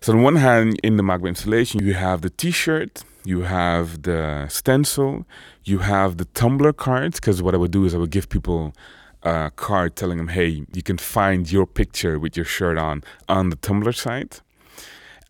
So 0.00 0.12
on 0.12 0.22
one 0.22 0.36
hand, 0.36 0.78
in 0.82 0.96
the 0.96 1.02
MACBA 1.02 1.28
installation, 1.28 1.84
you 1.84 1.94
have 1.94 2.20
the 2.20 2.30
T-shirt, 2.30 3.02
you 3.24 3.40
have 3.42 4.02
the 4.02 4.46
stencil, 4.48 5.26
you 5.64 5.78
have 5.78 6.18
the 6.18 6.24
Tumblr 6.26 6.76
cards. 6.76 7.18
Because 7.18 7.42
what 7.42 7.54
I 7.54 7.58
would 7.58 7.72
do 7.72 7.84
is 7.84 7.94
I 7.94 7.98
would 7.98 8.10
give 8.10 8.28
people 8.28 8.74
a 9.22 9.50
card 9.56 9.96
telling 9.96 10.18
them, 10.18 10.28
"Hey, 10.28 10.64
you 10.72 10.82
can 10.82 10.98
find 10.98 11.50
your 11.50 11.66
picture 11.66 12.18
with 12.18 12.36
your 12.36 12.46
shirt 12.46 12.78
on 12.78 13.02
on 13.28 13.50
the 13.50 13.56
Tumblr 13.56 13.94
site." 13.94 14.40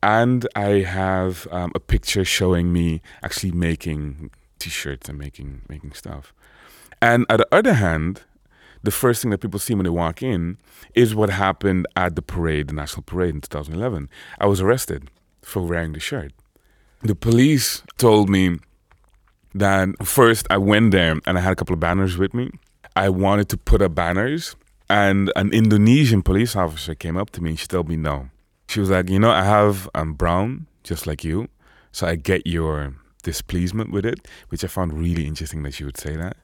and 0.02 0.46
I 0.54 0.80
have 0.80 1.48
um, 1.50 1.72
a 1.74 1.80
picture 1.80 2.24
showing 2.24 2.72
me 2.72 3.00
actually 3.22 3.52
making 3.52 4.30
t-shirts 4.58 5.08
and 5.08 5.18
making 5.18 5.62
making 5.68 5.92
stuff. 5.92 6.32
And 7.00 7.26
at 7.28 7.38
the 7.38 7.48
other 7.52 7.74
hand, 7.74 8.22
the 8.88 8.92
first 9.04 9.21
thing 9.21 9.30
that 9.30 9.38
people 9.38 9.61
see 9.61 9.75
when 9.75 9.85
they 9.85 9.90
walk 10.04 10.23
in 10.23 10.57
is 10.95 11.14
what 11.14 11.30
happened 11.30 11.87
at 11.95 12.16
the 12.16 12.23
parade, 12.23 12.68
the 12.68 12.75
national 12.75 13.02
parade 13.02 13.35
in 13.35 13.40
2011. 13.40 14.09
I 14.38 14.47
was 14.47 14.61
arrested 14.61 15.11
for 15.42 15.61
wearing 15.62 15.92
the 15.92 16.00
shirt. 16.00 16.33
The 17.02 17.14
police 17.14 17.83
told 17.99 18.28
me 18.28 18.45
that 19.54 19.88
first 20.04 20.47
I 20.50 20.59
went 20.59 20.92
there 20.92 21.14
and 21.26 21.38
I 21.38 21.40
had 21.40 21.52
a 21.52 21.57
couple 21.57 21.75
of 21.75 21.80
banners 21.80 22.16
with 22.16 22.33
me. 22.35 22.50
I 22.97 23.09
wanted 23.11 23.49
to 23.50 23.57
put 23.57 23.80
up 23.80 23.95
banners, 23.95 24.57
and 24.90 25.30
an 25.37 25.52
Indonesian 25.52 26.23
police 26.23 26.57
officer 26.57 26.95
came 26.95 27.16
up 27.16 27.30
to 27.30 27.42
me 27.42 27.50
and 27.50 27.59
she 27.59 27.66
told 27.66 27.88
me 27.88 27.97
no 27.97 28.30
she 28.68 28.80
was 28.80 28.90
like, 28.90 29.09
you 29.09 29.18
know, 29.18 29.30
I 29.30 29.45
have 29.45 29.88
I'm 29.95 30.12
brown 30.12 30.66
just 30.85 31.07
like 31.07 31.25
you, 31.25 31.49
so 31.90 32.07
I 32.07 32.14
get 32.14 32.47
your 32.47 32.95
displeasement 33.23 33.90
with 33.90 34.07
it, 34.07 34.28
which 34.50 34.62
I 34.62 34.68
found 34.68 34.92
really 34.92 35.26
interesting 35.26 35.62
that 35.62 35.75
she 35.75 35.85
would 35.85 35.97
say 35.97 36.16
that. 36.16 36.37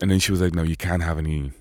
And 0.00 0.10
then 0.10 0.20
she 0.20 0.30
was 0.30 0.40
like, 0.40 0.54
no, 0.54 0.62
you 0.62 0.76
can't 0.76 1.02
have 1.02 1.18
any 1.18 1.52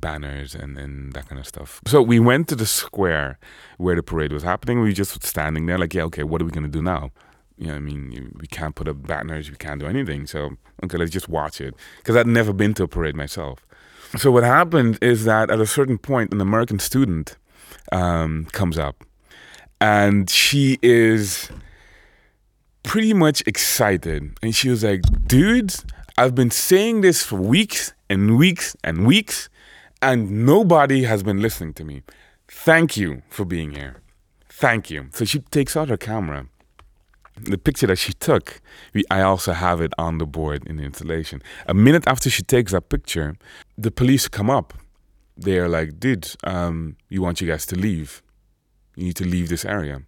banners 0.00 0.54
and, 0.54 0.76
and 0.76 1.12
that 1.12 1.28
kind 1.28 1.38
of 1.38 1.46
stuff. 1.46 1.80
So 1.86 2.02
we 2.02 2.20
went 2.20 2.48
to 2.48 2.56
the 2.56 2.66
square 2.66 3.38
where 3.78 3.96
the 3.96 4.02
parade 4.02 4.32
was 4.32 4.42
happening. 4.42 4.80
We 4.80 4.88
were 4.88 4.92
just 4.92 5.22
standing 5.24 5.66
there 5.66 5.78
like, 5.78 5.94
yeah, 5.94 6.02
okay, 6.04 6.24
what 6.24 6.42
are 6.42 6.44
we 6.44 6.50
going 6.50 6.64
to 6.64 6.70
do 6.70 6.82
now? 6.82 7.10
You 7.56 7.68
know, 7.68 7.74
I 7.74 7.78
mean, 7.78 8.36
we 8.40 8.46
can't 8.48 8.74
put 8.74 8.88
up 8.88 9.06
banners, 9.06 9.48
we 9.48 9.56
can't 9.56 9.80
do 9.80 9.86
anything. 9.86 10.26
So, 10.26 10.56
okay, 10.82 10.98
let's 10.98 11.12
just 11.12 11.28
watch 11.28 11.60
it. 11.60 11.74
Because 11.98 12.16
I'd 12.16 12.26
never 12.26 12.52
been 12.52 12.74
to 12.74 12.82
a 12.82 12.88
parade 12.88 13.14
myself. 13.14 13.64
So 14.16 14.30
what 14.30 14.44
happened 14.44 14.98
is 15.00 15.24
that 15.24 15.50
at 15.50 15.60
a 15.60 15.66
certain 15.66 15.98
point, 15.98 16.32
an 16.32 16.40
American 16.40 16.78
student 16.78 17.36
um, 17.92 18.46
comes 18.52 18.78
up 18.78 19.04
and 19.80 20.30
she 20.30 20.78
is 20.82 21.50
pretty 22.82 23.12
much 23.12 23.42
excited. 23.46 24.36
And 24.42 24.54
she 24.54 24.68
was 24.68 24.84
like, 24.84 25.02
dudes, 25.26 25.84
I've 26.16 26.34
been 26.34 26.50
saying 26.50 27.00
this 27.00 27.24
for 27.24 27.36
weeks 27.36 27.92
and 28.08 28.38
weeks 28.38 28.76
and 28.84 29.06
weeks, 29.06 29.48
and 30.04 30.46
nobody 30.46 31.04
has 31.04 31.22
been 31.22 31.40
listening 31.40 31.74
to 31.74 31.84
me. 31.84 32.02
Thank 32.48 32.96
you 32.96 33.22
for 33.28 33.44
being 33.44 33.72
here. 33.72 34.02
Thank 34.48 34.90
you. 34.90 35.08
So 35.12 35.24
she 35.24 35.40
takes 35.40 35.76
out 35.76 35.88
her 35.88 35.96
camera. 35.96 36.46
The 37.40 37.58
picture 37.58 37.88
that 37.88 37.96
she 37.96 38.12
took, 38.12 38.60
we, 38.92 39.02
I 39.10 39.22
also 39.22 39.52
have 39.52 39.80
it 39.80 39.92
on 39.98 40.18
the 40.18 40.26
board 40.26 40.64
in 40.66 40.76
the 40.76 40.84
installation. 40.84 41.42
A 41.66 41.74
minute 41.74 42.04
after 42.06 42.30
she 42.30 42.44
takes 42.44 42.70
that 42.72 42.88
picture, 42.88 43.36
the 43.76 43.90
police 43.90 44.28
come 44.28 44.48
up. 44.48 44.72
They're 45.36 45.68
like, 45.68 45.98
dude, 45.98 46.30
um, 46.44 46.96
we 47.10 47.18
want 47.18 47.40
you 47.40 47.48
guys 47.48 47.66
to 47.66 47.76
leave 47.76 48.22
you 48.96 49.04
need 49.04 49.16
to 49.16 49.24
leave 49.24 49.48
this 49.48 49.64
area. 49.64 50.02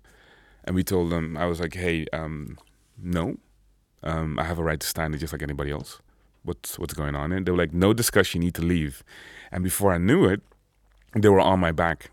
And 0.64 0.74
we 0.74 0.82
told 0.82 1.10
them, 1.10 1.36
I 1.36 1.46
was 1.46 1.60
like, 1.60 1.74
hey, 1.74 2.06
um, 2.12 2.58
no, 3.00 3.36
um, 4.02 4.38
I 4.38 4.44
have 4.44 4.58
a 4.58 4.64
right 4.64 4.80
to 4.80 4.86
stand 4.86 5.14
there 5.14 5.18
just 5.18 5.32
like 5.32 5.42
anybody 5.42 5.70
else. 5.70 6.00
What's 6.46 6.78
what's 6.78 6.94
going 6.94 7.14
on? 7.14 7.32
And 7.32 7.44
they 7.44 7.52
were 7.52 7.58
like, 7.58 7.74
no 7.74 7.92
discussion, 7.92 8.42
you 8.42 8.46
need 8.46 8.54
to 8.54 8.62
leave. 8.62 9.04
And 9.52 9.62
before 9.62 9.92
I 9.92 9.98
knew 9.98 10.24
it, 10.24 10.40
they 11.14 11.28
were 11.28 11.40
on 11.40 11.60
my 11.60 11.72
back 11.72 12.10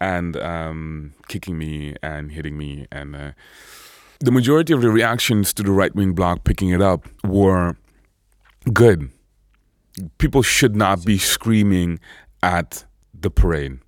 and 0.00 0.36
um, 0.36 1.14
kicking 1.28 1.58
me 1.58 1.94
and 2.02 2.32
hitting 2.32 2.56
me. 2.56 2.86
And 2.92 3.16
uh, 3.16 3.30
the 4.20 4.32
majority 4.32 4.72
of 4.72 4.82
the 4.82 4.90
reactions 4.90 5.52
to 5.54 5.62
the 5.62 5.72
right 5.72 5.94
wing 5.94 6.12
bloc 6.12 6.44
picking 6.44 6.70
it 6.70 6.82
up 6.82 7.08
were 7.24 7.76
good. 8.72 9.10
People 10.18 10.42
should 10.42 10.76
not 10.76 11.04
be 11.04 11.18
screaming 11.18 12.00
at 12.42 12.84
the 13.12 13.30
parade 13.30 13.78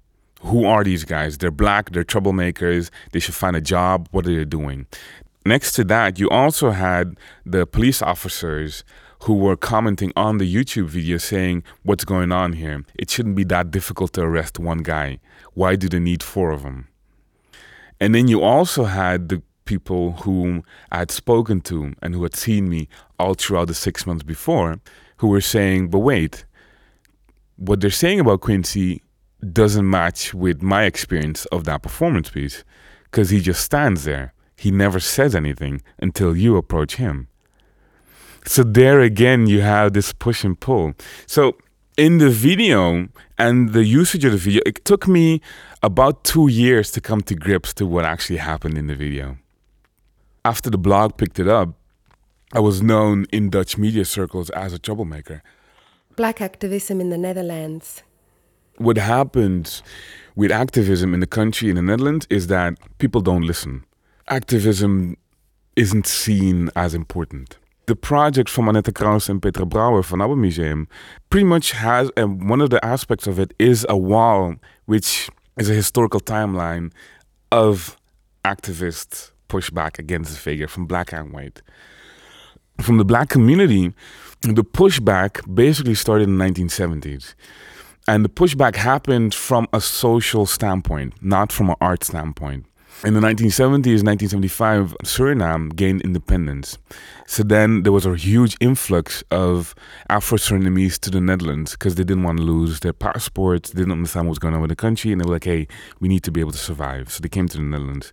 who 0.47 0.65
are 0.65 0.85
these 0.85 1.05
guys? 1.05 1.39
They're 1.39 1.51
black, 1.51 1.91
they're 1.91 2.05
troublemakers, 2.05 2.91
they 3.13 3.19
should 3.21 3.35
find 3.35 3.57
a 3.57 3.61
job. 3.61 4.09
What 4.11 4.27
are 4.27 4.35
they 4.35 4.45
doing? 4.45 4.87
Next 5.45 5.73
to 5.73 5.85
that, 5.85 6.19
you 6.19 6.29
also 6.31 6.71
had 6.71 7.17
the 7.45 7.67
police 7.67 8.03
officers 8.03 8.85
who 9.23 9.35
were 9.35 9.57
commenting 9.57 10.13
on 10.17 10.39
the 10.39 10.55
YouTube 10.55 10.87
video 10.87 11.17
saying, 11.17 11.63
What's 11.83 12.05
going 12.05 12.33
on 12.33 12.55
here? 12.55 12.85
It 12.95 13.11
shouldn't 13.11 13.37
be 13.37 13.45
that 13.45 13.71
difficult 13.71 14.13
to 14.15 14.23
arrest 14.23 14.59
one 14.59 14.79
guy. 14.79 15.19
Why 15.55 15.77
do 15.77 15.89
they 15.89 16.01
need 16.01 16.23
four 16.23 16.51
of 16.51 16.63
them? 16.63 16.89
And 18.01 18.15
then 18.15 18.29
you 18.29 18.43
also 18.43 18.85
had 18.85 19.29
the 19.29 19.43
people 19.65 20.13
whom 20.13 20.63
I 20.93 20.99
had 20.99 21.11
spoken 21.11 21.61
to 21.63 21.95
and 22.03 22.15
who 22.15 22.23
had 22.23 22.37
seen 22.37 22.69
me 22.69 22.89
all 23.19 23.35
throughout 23.35 23.69
the 23.69 23.75
six 23.75 24.07
months 24.07 24.23
before 24.23 24.81
who 25.19 25.29
were 25.29 25.41
saying, 25.41 25.89
But 25.89 26.01
wait, 26.01 26.45
what 27.57 27.81
they're 27.81 27.91
saying 27.91 28.21
about 28.21 28.41
Quinsy 28.41 29.01
doesn't 29.53 29.89
match 29.89 30.35
with 30.35 30.63
my 30.63 30.85
experience 30.85 31.45
of 31.47 31.65
that 31.65 31.83
performance 31.83 32.31
piece 32.31 32.65
because 33.05 33.31
he 33.31 33.41
just 33.41 33.63
stands 33.63 34.05
there. 34.05 34.33
He 34.57 34.71
never 34.71 35.01
says 35.01 35.35
anything 35.35 35.83
until 35.99 36.37
you 36.37 36.57
approach 36.57 36.97
him. 36.97 37.29
So 38.47 38.63
there 38.63 39.01
again, 39.01 39.49
you 39.49 39.61
have 39.61 39.93
this 39.93 40.13
push 40.13 40.45
and 40.45 40.59
pull. 40.59 40.95
So 41.27 41.57
in 41.97 42.19
the 42.19 42.31
video 42.31 43.09
and 43.37 43.73
the 43.73 43.85
usage 43.85 44.25
of 44.25 44.33
the 44.33 44.39
video, 44.39 44.63
it 44.65 44.85
took 44.85 45.09
me 45.09 45.41
about 45.83 46.23
two 46.23 46.49
years 46.49 46.93
to 46.93 47.01
come 47.01 47.23
to 47.23 47.35
grips 47.35 47.75
to 47.75 47.87
what 47.87 48.05
actually 48.05 48.37
happened 48.37 48.79
in 48.79 48.87
the 48.87 48.95
video. 48.95 49.39
After 50.45 50.71
the 50.71 50.79
blog 50.79 51.17
picked 51.17 51.41
it 51.41 51.49
up, 51.49 51.71
I 52.53 52.61
was 52.61 52.81
known 52.81 53.27
in 53.33 53.51
Dutch 53.51 53.77
media 53.77 54.05
circles 54.05 54.49
as 54.51 54.73
a 54.73 54.79
troublemaker. 54.79 55.43
Black 56.15 56.41
activism 56.41 57.01
in 57.01 57.11
the 57.11 57.19
Netherlands. 57.19 58.05
What 58.79 58.97
happens 58.97 59.83
with 60.37 60.53
activism 60.53 61.15
in 61.15 61.21
the 61.21 61.27
country 61.27 61.69
in 61.69 61.77
the 61.77 61.83
Netherlands 61.83 62.27
is 62.31 62.47
that 62.47 62.79
people 62.99 63.21
don't 63.21 63.43
listen. 63.43 63.85
Activism 64.29 65.17
isn't 65.75 66.07
seen 66.07 66.71
as 66.77 66.95
important. 66.95 67.59
The 67.87 67.95
project 67.95 68.49
from 68.51 68.69
Annette 68.69 68.93
Krauss 68.97 69.29
and 69.29 69.41
Petra 69.41 69.65
Bauer 69.65 70.03
from 70.03 70.21
ABBA 70.21 70.35
Museum 70.35 70.89
pretty 71.31 71.45
much 71.45 71.71
has, 71.71 72.11
and 72.17 72.51
one 72.51 72.61
of 72.61 72.71
the 72.71 72.85
aspects 72.85 73.29
of 73.29 73.39
it 73.39 73.55
is 73.61 73.87
a 73.89 73.97
wall, 73.97 74.57
which 74.87 75.31
is 75.57 75.71
a 75.71 75.73
historical 75.73 76.19
timeline 76.19 76.91
of 77.53 77.97
activist 78.45 79.31
pushback 79.49 80.01
against 80.01 80.33
the 80.33 80.37
figure 80.37 80.67
from 80.67 80.87
black 80.87 81.13
and 81.13 81.33
white. 81.33 81.63
From 82.81 82.99
the 82.99 83.05
black 83.05 83.29
community, 83.29 83.95
the 84.41 84.65
pushback 84.65 85.43
basically 85.55 85.95
started 85.95 86.29
in 86.29 86.39
the 86.39 86.45
1970s. 86.45 87.35
And 88.09 88.25
the 88.25 88.29
pushback 88.29 88.75
happened 88.75 89.33
from 89.33 89.69
a 89.73 89.81
social 89.81 90.45
standpoint, 90.45 91.23
not 91.23 91.53
from 91.53 91.71
an 91.71 91.77
art 91.81 92.03
standpoint. 92.03 92.67
In 93.05 93.15
the 93.15 93.21
1970s, 93.21 94.03
1975, 94.03 94.97
Suriname 95.05 95.77
gained 95.77 96.01
independence. 96.03 96.79
So 97.27 97.43
then 97.43 97.83
there 97.83 97.93
was 97.93 98.07
a 98.07 98.17
huge 98.17 98.57
influx 98.61 99.23
of 99.31 99.75
Afro 100.09 100.39
Surinamese 100.39 100.99
to 101.01 101.11
the 101.11 101.21
Netherlands 101.21 101.73
because 101.73 101.97
they 101.97 102.05
didn't 102.05 102.25
want 102.25 102.39
to 102.39 102.45
lose 102.45 102.81
their 102.81 102.93
passports, 102.93 103.71
didn't 103.71 103.93
understand 103.93 104.27
what 104.27 104.31
was 104.31 104.39
going 104.39 104.55
on 104.55 104.61
with 104.61 104.71
the 104.71 104.77
country, 104.77 105.13
and 105.13 105.21
they 105.21 105.27
were 105.27 105.35
like, 105.35 105.45
hey, 105.45 105.69
we 106.01 106.09
need 106.09 106.23
to 106.25 106.31
be 106.31 106.41
able 106.41 106.53
to 106.53 106.59
survive. 106.59 107.11
So 107.11 107.21
they 107.21 107.29
came 107.29 107.49
to 107.49 107.59
the 107.59 107.63
Netherlands. 107.63 108.13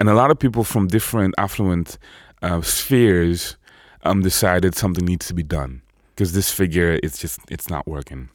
And 0.00 0.08
a 0.08 0.14
lot 0.14 0.30
of 0.30 0.38
people 0.38 0.64
from 0.64 0.88
different 0.88 1.34
affluent 1.38 1.98
uh, 2.42 2.60
spheres 2.62 3.56
um, 4.02 4.22
decided 4.22 4.74
something 4.74 5.04
needs 5.04 5.26
to 5.28 5.34
be 5.34 5.42
done 5.42 5.82
because 6.14 6.32
this 6.32 6.50
figure, 6.50 6.98
it's 7.02 7.18
just, 7.18 7.40
it's 7.50 7.70
not 7.70 7.86
working 7.86 8.30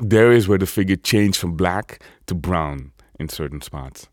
there 0.00 0.30
is 0.30 0.46
where 0.46 0.58
the 0.58 0.66
figure 0.66 0.96
changed 0.96 1.38
from 1.38 1.56
black 1.56 2.00
to 2.26 2.34
brown 2.34 2.92
in 3.18 3.28
certain 3.28 3.60
spots. 3.60 4.08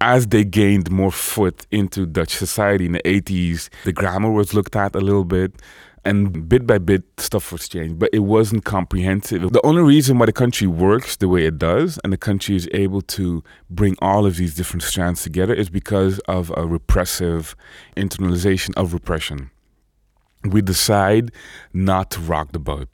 As 0.00 0.26
they 0.26 0.44
gained 0.44 0.90
more 0.90 1.12
foot 1.12 1.66
into 1.70 2.06
Dutch 2.06 2.36
society 2.36 2.86
in 2.86 2.92
the 2.92 3.02
80s, 3.04 3.68
the 3.84 3.92
grammar 3.92 4.30
was 4.30 4.52
looked 4.54 4.76
at 4.76 4.94
a 4.94 5.00
little 5.00 5.24
bit, 5.24 5.60
and 6.06 6.48
bit 6.48 6.66
by 6.66 6.78
bit, 6.78 7.02
stuff 7.18 7.50
was 7.50 7.68
changed, 7.68 7.98
but 7.98 8.10
it 8.12 8.20
wasn't 8.20 8.64
comprehensive. 8.64 9.52
The 9.52 9.66
only 9.66 9.82
reason 9.82 10.18
why 10.18 10.26
the 10.26 10.32
country 10.32 10.68
works 10.68 11.16
the 11.16 11.28
way 11.28 11.46
it 11.46 11.58
does 11.58 11.98
and 12.04 12.12
the 12.12 12.16
country 12.16 12.54
is 12.54 12.68
able 12.72 13.02
to 13.02 13.42
bring 13.68 13.96
all 14.00 14.24
of 14.24 14.36
these 14.36 14.54
different 14.54 14.84
strands 14.84 15.24
together 15.24 15.52
is 15.52 15.68
because 15.68 16.20
of 16.20 16.52
a 16.56 16.64
repressive 16.64 17.56
internalization 17.96 18.72
of 18.76 18.92
repression. 18.92 19.50
We 20.44 20.62
decide 20.62 21.32
not 21.72 22.12
to 22.12 22.20
rock 22.20 22.52
the 22.52 22.60
boat 22.60 22.88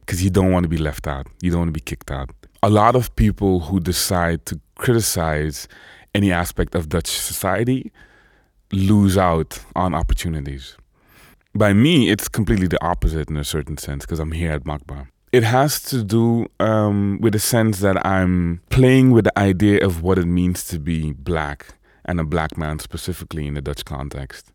because 0.00 0.22
you 0.22 0.28
don't 0.28 0.52
want 0.52 0.64
to 0.64 0.68
be 0.68 0.76
left 0.76 1.06
out. 1.06 1.26
You 1.40 1.50
don't 1.50 1.60
want 1.60 1.68
to 1.68 1.72
be 1.72 1.80
kicked 1.80 2.10
out. 2.10 2.30
A 2.62 2.68
lot 2.68 2.94
of 2.94 3.14
people 3.16 3.60
who 3.60 3.80
decide 3.80 4.44
to 4.46 4.60
criticize 4.74 5.68
any 6.18 6.30
aspect 6.32 6.74
of 6.74 6.88
Dutch 6.94 7.10
society 7.32 7.80
lose 8.72 9.16
out 9.16 9.50
on 9.82 9.94
opportunities. 9.94 10.64
By 11.54 11.72
me, 11.72 11.94
it's 12.12 12.28
completely 12.38 12.68
the 12.74 12.82
opposite 12.92 13.30
in 13.30 13.36
a 13.36 13.44
certain 13.44 13.78
sense 13.78 14.04
because 14.04 14.20
I'm 14.20 14.32
here 14.32 14.52
at 14.58 14.64
MACBA. 14.64 15.08
It 15.32 15.44
has 15.44 15.72
to 15.90 16.02
do 16.02 16.46
um, 16.58 17.18
with 17.22 17.32
the 17.34 17.38
sense 17.38 17.80
that 17.86 17.96
I'm 18.06 18.60
playing 18.70 19.06
with 19.14 19.24
the 19.28 19.38
idea 19.38 19.84
of 19.88 20.02
what 20.02 20.18
it 20.18 20.26
means 20.40 20.66
to 20.68 20.78
be 20.78 21.12
black 21.12 21.58
and 22.04 22.18
a 22.18 22.24
black 22.24 22.56
man 22.56 22.78
specifically 22.78 23.46
in 23.46 23.54
the 23.54 23.62
Dutch 23.62 23.84
context. 23.84 24.52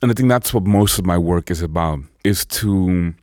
And 0.00 0.10
I 0.10 0.14
think 0.14 0.28
that's 0.28 0.54
what 0.54 0.64
most 0.64 0.98
of 0.98 1.04
my 1.04 1.18
work 1.18 1.50
is 1.50 1.62
about, 1.62 2.00
is 2.24 2.46
to 2.46 3.14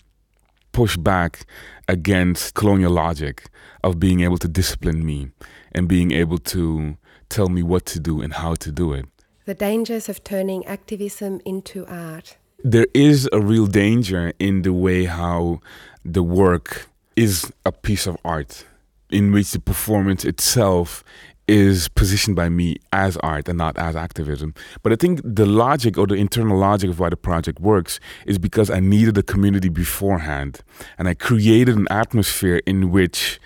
push 0.71 0.97
back 0.97 1.45
against 1.87 2.53
colonial 2.53 2.91
logic 2.91 3.35
of 3.83 3.99
being 3.99 4.19
able 4.21 4.37
to 4.37 4.47
discipline 4.47 5.05
me 5.05 5.29
and 5.71 5.87
being 5.87 6.11
able 6.11 6.39
to 6.55 6.97
tell 7.29 7.49
me 7.49 7.63
what 7.63 7.85
to 7.87 7.99
do 7.99 8.21
and 8.21 8.33
how 8.33 8.55
to 8.55 8.71
do 8.71 8.93
it. 8.93 9.05
The 9.45 9.53
dangers 9.53 10.09
of 10.09 10.23
turning 10.23 10.65
activism 10.65 11.41
into 11.45 11.85
art. 11.87 12.37
There 12.63 12.87
is 12.93 13.29
a 13.31 13.39
real 13.39 13.67
danger 13.67 14.33
in 14.39 14.63
the 14.63 14.73
way 14.73 15.05
how 15.05 15.59
the 16.03 16.23
work 16.23 16.87
is 17.15 17.51
a 17.65 17.71
piece 17.71 18.07
of 18.07 18.17
art, 18.25 18.65
in 19.09 19.31
which 19.31 19.51
the 19.51 19.59
performance 19.59 20.25
itself 20.25 21.03
is 21.47 21.89
positioned 21.89 22.35
by 22.35 22.49
me 22.49 22.77
as 22.91 23.17
art 23.17 23.47
and 23.47 23.57
not 23.57 23.77
as 23.77 23.95
activism. 23.95 24.53
But 24.81 24.91
I 24.91 24.95
think 24.95 25.21
the 25.23 25.45
logic 25.45 25.97
or 25.97 26.07
the 26.07 26.15
internal 26.15 26.57
logic 26.57 26.89
of 26.89 26.99
why 26.99 27.09
the 27.09 27.17
project 27.17 27.59
works 27.59 27.99
is 28.25 28.39
because 28.39 28.69
I 28.69 28.79
needed 28.79 29.17
a 29.17 29.23
community 29.23 29.69
beforehand 29.69 30.61
and 30.97 31.07
I 31.07 31.13
created 31.13 31.75
an 31.75 31.87
atmosphere 31.91 32.61
in 32.65 32.91
which 32.91 33.39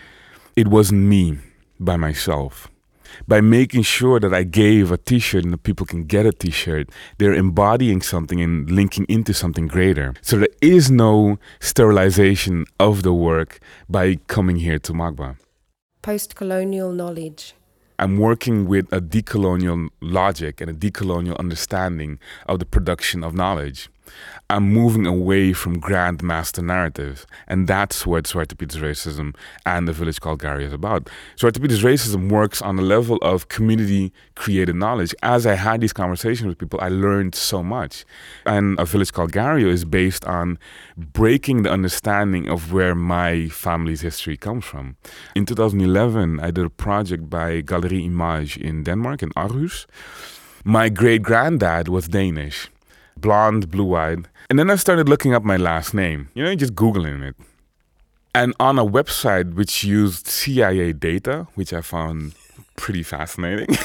it 0.56 0.68
wasn't 0.68 1.02
me 1.02 1.39
by 1.80 1.98
myself. 1.98 2.70
By 3.28 3.41
making 3.41 3.84
sure 3.84 4.19
that 4.19 4.34
I 4.34 4.43
gave 4.43 4.91
a 4.91 4.98
t 4.98 5.19
shirt 5.19 5.43
and 5.43 5.54
that 5.54 5.63
people 5.63 5.86
can 5.86 6.04
get 6.06 6.26
a 6.26 6.32
t 6.32 6.52
shirt, 6.52 6.89
they're 7.17 7.34
embodying 7.34 8.02
something 8.02 8.41
and 8.41 8.69
linking 8.69 9.06
into 9.08 9.34
something 9.34 9.67
greater. 9.67 10.13
So 10.22 10.38
there 10.38 10.56
is 10.62 10.89
no 10.89 11.38
sterilization 11.60 12.65
of 12.80 13.04
the 13.04 13.13
work 13.13 13.60
by 13.88 14.15
coming 14.28 14.58
here 14.58 14.80
to 14.80 14.93
MACBA. 14.93 15.38
Post 16.02 16.36
colonial 16.36 16.91
knowledge. 16.91 17.56
I'm 18.00 18.17
working 18.17 18.65
with 18.65 18.88
a 18.93 19.02
decolonial 19.02 19.89
logic 20.00 20.62
and 20.62 20.69
a 20.72 20.74
decolonial 20.74 21.38
understanding 21.38 22.17
of 22.45 22.60
the 22.60 22.65
production 22.65 23.26
of 23.26 23.34
knowledge. 23.34 23.89
I'm 24.52 24.74
moving 24.74 25.06
away 25.06 25.54
from 25.54 25.80
grand 25.80 26.24
master 26.24 26.63
narratives. 26.63 27.28
And 27.48 27.67
that's 27.67 28.08
what 28.08 28.24
Zwarte 28.24 28.58
Piet's 28.58 28.78
racism 28.78 29.36
and 29.65 29.88
the 29.88 29.93
village 29.93 30.19
called 30.19 30.39
Gario 30.41 30.65
is 30.65 30.74
about. 30.74 31.08
Zwarte 31.38 31.62
Piet's 31.62 31.84
racism 31.84 32.32
works 32.32 32.60
on 32.60 32.76
the 32.76 32.82
level 32.82 33.17
of 33.22 33.48
community 33.48 34.12
created 34.36 34.76
knowledge. 34.76 35.13
As 35.22 35.45
I 35.45 35.54
had 35.54 35.82
these 35.82 35.93
conversations 35.93 36.48
with 36.48 36.58
people, 36.58 36.80
I 36.82 36.89
learned 36.89 37.36
so 37.36 37.62
much. 37.62 38.06
And 38.45 38.80
a 38.80 38.86
village 38.86 39.13
called 39.13 39.32
Gario 39.32 39.67
is 39.67 39.86
based 39.86 40.26
on 40.26 40.58
breaking 40.98 41.62
the 41.62 41.72
understanding 41.72 42.50
of 42.50 42.74
where 42.74 42.95
my 42.95 43.50
family's 43.50 44.02
history 44.02 44.36
comes 44.36 44.65
from. 44.65 44.98
In 45.36 45.45
2011, 45.45 46.39
I 46.39 46.50
did 46.50 46.65
a 46.65 46.69
project 46.72 47.30
by 47.30 47.62
Galleri 47.62 48.04
Image 48.04 48.58
in 48.58 48.84
Denmark, 48.84 49.22
in 49.22 49.30
Aarhus. 49.32 49.86
My 50.63 50.89
great 50.89 51.22
granddad 51.22 51.88
was 51.88 52.08
Danish 52.08 52.69
blonde, 53.22 53.70
blue 53.70 53.96
eyed. 53.96 54.28
And 54.50 54.58
then 54.58 54.70
I 54.70 54.76
started 54.76 55.08
looking 55.10 55.34
up 55.34 55.44
my 55.44 55.58
last 55.58 55.94
name, 55.94 56.30
you 56.34 56.44
know, 56.44 56.54
just 56.56 56.76
Googling 56.76 57.28
it. 57.28 57.36
And 58.34 58.54
on 58.60 58.78
a 58.78 58.86
website 58.86 59.56
which 59.56 59.84
used 59.84 60.28
CIA 60.28 60.94
data, 60.94 61.48
which 61.56 61.74
I 61.74 61.82
found 61.82 62.34
pretty 62.78 63.04
fascinating, 63.04 63.76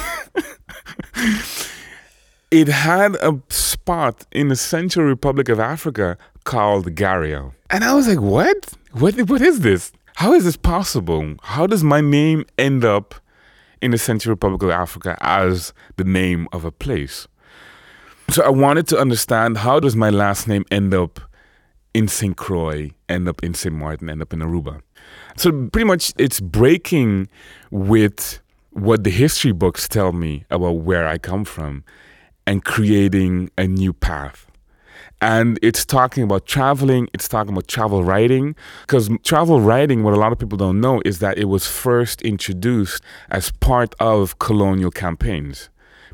it 2.51 2.69
had 2.69 3.17
a 3.17 3.41
spot 3.49 4.27
in 4.33 4.49
the 4.49 4.57
Central 4.57 5.07
Republic 5.07 5.49
of 5.49 5.59
Africa 5.59 6.17
called 6.45 6.95
Gario. 6.95 7.53
And 7.71 7.85
I 7.85 7.95
was 7.95 8.07
like, 8.07 8.21
what? 8.21 8.75
What, 8.93 9.15
what 9.29 9.41
is 9.43 9.61
this? 9.61 9.93
How 10.17 10.35
is 10.35 10.45
this 10.45 10.57
possible? 10.57 11.35
How 11.43 11.67
does 11.67 11.83
my 11.83 12.01
name 12.01 12.45
end 12.57 12.85
up 12.85 13.15
in 13.83 13.91
the 13.91 13.99
Central 13.99 14.31
Republic 14.33 14.63
of 14.63 14.71
Africa 14.71 15.17
as 15.21 15.73
the 15.97 16.05
name 16.05 16.47
of 16.53 16.65
a 16.65 16.71
place? 16.71 17.27
So 18.31 18.43
I 18.43 18.49
wanted 18.49 18.89
to 18.89 18.99
understand 18.99 19.59
how 19.59 19.81
does 19.81 19.95
my 19.95 20.11
last 20.11 20.49
name 20.49 20.65
end 20.71 20.95
up 20.95 21.21
in 21.93 22.09
St. 22.09 22.37
Croix, 22.37 22.91
end 23.09 23.29
up 23.29 23.45
in 23.45 23.55
St. 23.55 23.75
Martin, 23.75 24.11
end 24.11 24.23
up 24.23 24.33
in 24.33 24.41
Aruba. 24.41 24.81
So 25.37 25.69
pretty 25.69 25.87
much 25.87 26.13
it's 26.19 26.41
breaking 26.41 27.29
with 27.71 28.41
what 28.71 29.05
the 29.05 29.11
history 29.11 29.53
books 29.53 29.87
tell 29.89 30.13
me 30.13 30.45
about 30.51 30.79
where 30.79 31.07
I 31.07 31.19
come 31.19 31.45
from 31.45 31.85
and 32.47 32.65
creating 32.65 33.51
a 33.57 33.67
new 33.67 33.93
path. 33.93 34.51
And 35.21 35.59
it's 35.63 35.85
talking 35.85 36.25
about 36.25 36.47
traveling, 36.47 37.09
it's 37.15 37.29
talking 37.29 37.53
about 37.53 37.69
travel 37.69 38.05
writing. 38.05 38.57
Because 38.83 39.09
travel 39.23 39.61
writing, 39.61 40.03
what 40.03 40.13
a 40.13 40.19
lot 40.19 40.33
of 40.33 40.39
people 40.39 40.59
don't 40.59 40.81
know, 40.81 41.01
is 41.05 41.21
that 41.21 41.39
it 41.39 41.45
was 41.45 41.67
first 41.67 42.21
introduced 42.23 43.03
as 43.31 43.51
part 43.53 43.95
of 44.01 44.39
colonial 44.39 44.91
campaigns 44.91 45.71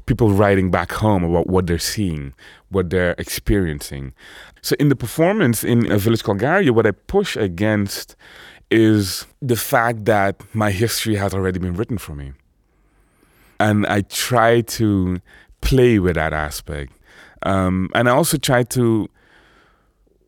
people 0.06 0.30
writing 0.30 0.70
back 0.70 0.92
home 0.92 1.24
about 1.24 1.46
what 1.46 1.66
they're 1.66 1.78
seeing, 1.78 2.34
what 2.70 2.90
they're 2.90 3.14
experiencing. 3.18 4.12
So 4.62 4.76
in 4.78 4.88
the 4.88 4.96
performance 4.96 5.64
in 5.64 5.90
a 5.90 5.98
village 5.98 6.22
called 6.22 6.38
Gario, 6.38 6.70
what 6.70 6.86
I 6.86 6.90
push 6.92 7.36
against 7.36 8.16
is 8.70 9.26
the 9.40 9.56
fact 9.56 10.04
that 10.04 10.42
my 10.54 10.70
history 10.70 11.16
has 11.16 11.34
already 11.34 11.58
been 11.58 11.74
written 11.74 11.98
for 11.98 12.14
me. 12.14 12.32
And 13.58 13.86
I 13.86 14.02
try 14.02 14.62
to 14.62 15.20
play 15.60 15.98
with 15.98 16.14
that 16.14 16.32
aspect. 16.32 16.92
Um, 17.42 17.90
and 17.94 18.08
I 18.08 18.12
also 18.12 18.36
try 18.36 18.62
to 18.64 19.08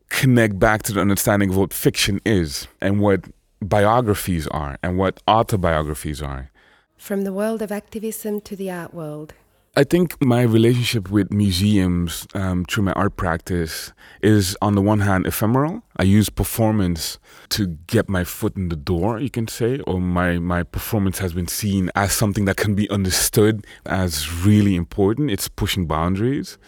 connect 0.08 0.58
back 0.58 0.82
to 0.82 0.92
the 0.92 1.00
understanding 1.00 1.50
of 1.50 1.56
what 1.56 1.72
fiction 1.72 2.20
is 2.24 2.68
and 2.80 3.00
what 3.00 3.24
biographies 3.60 4.46
are 4.48 4.78
and 4.82 4.98
what 4.98 5.20
autobiographies 5.26 6.20
are. 6.20 6.50
From 6.96 7.22
the 7.22 7.32
world 7.32 7.62
of 7.62 7.72
activism 7.72 8.40
to 8.42 8.54
the 8.54 8.70
art 8.70 8.92
world. 8.92 9.34
I 9.74 9.84
think 9.84 10.22
my 10.22 10.42
relationship 10.42 11.10
with 11.10 11.32
museums 11.32 12.26
um, 12.34 12.66
through 12.66 12.84
my 12.84 12.92
art 12.92 13.16
practice 13.16 13.94
is, 14.20 14.54
on 14.60 14.74
the 14.74 14.82
one 14.82 15.00
hand, 15.00 15.26
ephemeral. 15.26 15.82
I 15.96 16.02
use 16.02 16.28
performance 16.28 17.18
to 17.50 17.68
get 17.86 18.06
my 18.06 18.22
foot 18.22 18.54
in 18.54 18.68
the 18.68 18.76
door, 18.76 19.18
you 19.18 19.30
can 19.30 19.48
say, 19.48 19.78
or 19.86 19.98
my, 19.98 20.38
my 20.38 20.62
performance 20.62 21.20
has 21.20 21.32
been 21.32 21.48
seen 21.48 21.90
as 21.94 22.12
something 22.12 22.44
that 22.44 22.58
can 22.58 22.74
be 22.74 22.90
understood 22.90 23.66
as 23.86 24.30
really 24.44 24.74
important. 24.74 25.30
It's 25.30 25.48
pushing 25.48 25.86
boundaries. 25.86 26.58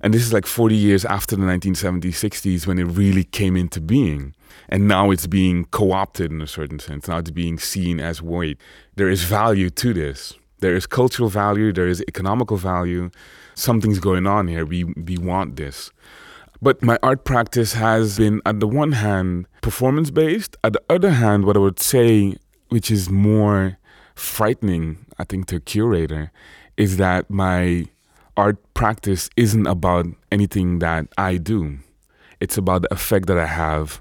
And 0.00 0.14
this 0.14 0.22
is 0.22 0.32
like 0.32 0.46
40 0.46 0.74
years 0.74 1.04
after 1.04 1.36
the 1.36 1.42
1970s, 1.42 2.14
60s 2.14 2.66
when 2.66 2.78
it 2.78 2.84
really 2.84 3.24
came 3.24 3.58
into 3.58 3.82
being. 3.82 4.34
And 4.70 4.88
now 4.88 5.10
it's 5.10 5.26
being 5.26 5.66
co 5.66 5.92
opted 5.92 6.30
in 6.30 6.40
a 6.40 6.46
certain 6.46 6.78
sense. 6.78 7.08
Now 7.08 7.18
it's 7.18 7.30
being 7.30 7.58
seen 7.58 8.00
as 8.00 8.22
wait, 8.22 8.56
there 8.96 9.10
is 9.10 9.24
value 9.24 9.68
to 9.68 9.92
this 9.92 10.32
there 10.64 10.74
is 10.74 10.86
cultural 10.86 11.28
value, 11.28 11.74
there 11.74 11.86
is 11.86 12.02
economical 12.08 12.56
value. 12.56 13.10
Something's 13.54 13.98
going 13.98 14.26
on 14.26 14.48
here. 14.48 14.64
We 14.64 14.84
we 14.84 15.18
want 15.18 15.56
this. 15.56 15.90
But 16.62 16.82
my 16.82 16.98
art 17.02 17.24
practice 17.24 17.74
has 17.74 18.16
been, 18.16 18.40
at 18.46 18.60
the 18.60 18.66
one 18.66 18.92
hand, 18.92 19.46
performance 19.60 20.10
based. 20.10 20.56
At 20.64 20.72
the 20.72 20.82
other 20.88 21.10
hand, 21.10 21.44
what 21.44 21.56
I 21.58 21.60
would 21.60 21.80
say, 21.80 22.36
which 22.70 22.90
is 22.90 23.10
more 23.10 23.76
frightening, 24.14 25.04
I 25.18 25.24
think, 25.24 25.48
to 25.48 25.56
a 25.56 25.60
curator, 25.60 26.32
is 26.78 26.96
that 26.96 27.28
my 27.28 27.84
art 28.34 28.56
practice 28.72 29.28
isn't 29.36 29.66
about 29.66 30.06
anything 30.32 30.78
that 30.78 31.08
I 31.18 31.36
do. 31.36 31.80
It's 32.40 32.56
about 32.56 32.82
the 32.82 32.94
effect 32.94 33.26
that 33.26 33.38
I 33.38 33.50
have 33.64 34.00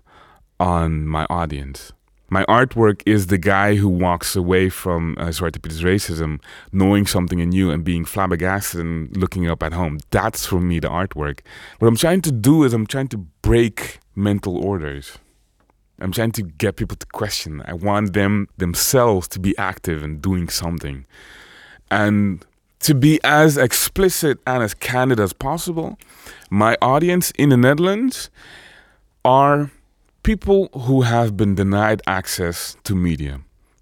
on 0.62 1.06
my 1.08 1.26
audience 1.30 1.91
my 2.34 2.43
artwork 2.46 3.04
is 3.06 3.28
the 3.28 3.38
guy 3.38 3.76
who 3.76 3.88
walks 3.88 4.36
away 4.36 4.67
from 4.67 5.15
uh, 5.19 5.26
Zwarte 5.26 5.60
racism, 5.60 6.41
knowing 6.72 7.06
something 7.06 7.38
new 7.38 7.69
and 7.69 7.84
being 7.84 8.06
flabbergasted 8.06 8.80
and 8.80 9.15
looking 9.15 9.48
up 9.48 9.62
at 9.62 9.72
home. 9.72 10.00
That's 10.10 10.43
for 10.43 10.60
me 10.60 10.80
the 10.80 10.89
artwork. 10.89 11.41
What 11.78 11.88
I'm 11.89 11.96
trying 11.96 12.24
to 12.24 12.32
do 12.32 12.63
is 12.63 12.74
I'm 12.74 12.88
trying 12.88 13.10
to 13.10 13.19
break 13.43 14.00
mental 14.15 14.58
orders. 14.58 15.19
I'm 16.00 16.12
trying 16.12 16.32
to 16.32 16.41
get 16.41 16.76
people 16.76 16.98
to 16.98 17.06
question. 17.06 17.62
I 17.67 17.74
want 17.74 18.13
them 18.13 18.48
themselves 18.58 19.28
to 19.28 19.39
be 19.39 19.56
active 19.60 20.02
and 20.02 20.19
doing 20.19 20.50
something. 20.50 21.06
And 21.91 22.43
to 22.80 22.96
be 22.96 23.19
as 23.24 23.58
explicit 23.58 24.39
and 24.48 24.63
as 24.63 24.74
candid 24.74 25.19
as 25.19 25.34
possible, 25.34 26.00
my 26.50 26.78
audience 26.82 27.30
in 27.38 27.50
the 27.50 27.58
Netherlands 27.58 28.32
are 29.24 29.69
people 30.23 30.69
who 30.73 31.01
have 31.01 31.36
been 31.36 31.53
denied 31.53 32.01
access 32.07 32.77
to 32.86 32.95
media, 32.95 33.41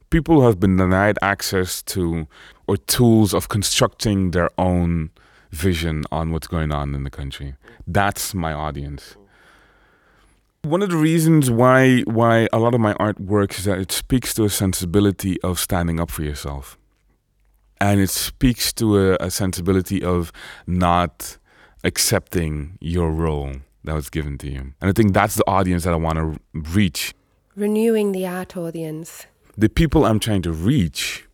people 0.10 0.42
who 0.42 0.48
have 0.48 0.60
been 0.60 0.76
denied 0.76 1.18
access 1.22 1.84
to 1.84 2.28
or 2.68 2.78
tools 2.78 3.34
of 3.34 3.48
constructing 3.48 4.32
their 4.32 4.50
own 4.58 5.12
vision 5.52 6.04
on 6.12 6.32
what's 6.32 6.48
going 6.48 6.72
on 6.72 6.96
in 6.96 7.04
the 7.04 7.10
country. 7.10 7.54
That's 7.86 8.34
my 8.34 8.54
audience. 8.54 9.16
One 10.64 10.82
of 10.82 10.90
the 10.90 10.98
reasons 10.98 11.50
why 11.50 12.02
why 12.02 12.48
a 12.54 12.60
lot 12.60 12.74
of 12.74 12.82
my 12.82 12.94
art 12.94 13.20
works 13.20 13.60
is 13.60 13.66
that 13.66 13.80
it 13.80 13.92
speaks 13.92 14.34
to 14.36 14.44
a 14.44 14.50
sensibility 14.50 15.42
of 15.42 15.60
standing 15.60 16.00
up 16.00 16.10
for 16.10 16.24
yourself. 16.24 16.78
And 17.80 18.00
it 18.00 18.12
speaks 18.12 18.72
to 18.74 18.98
a, 18.98 19.16
a 19.16 19.32
sensibility 19.32 20.04
of 20.04 20.32
not 20.68 21.38
accepting 21.84 22.78
your 22.80 23.12
role 23.12 23.54
that 23.84 23.94
was 23.94 24.10
given 24.10 24.38
to 24.40 24.50
you. 24.50 24.74
And 24.80 24.90
I 24.90 24.92
think 24.92 25.14
that's 25.14 25.36
the 25.36 25.48
audience 25.48 25.84
that 25.84 25.94
I 25.94 25.98
want 25.98 26.18
to 26.18 26.40
reach. 26.54 27.14
Renewing 27.56 28.12
the 28.12 28.26
art 28.28 28.56
audience. 28.56 29.26
The 29.58 29.70
people 29.70 30.06
I'm 30.06 30.20
trying 30.20 30.42
to 30.44 30.52
reach 30.52 31.28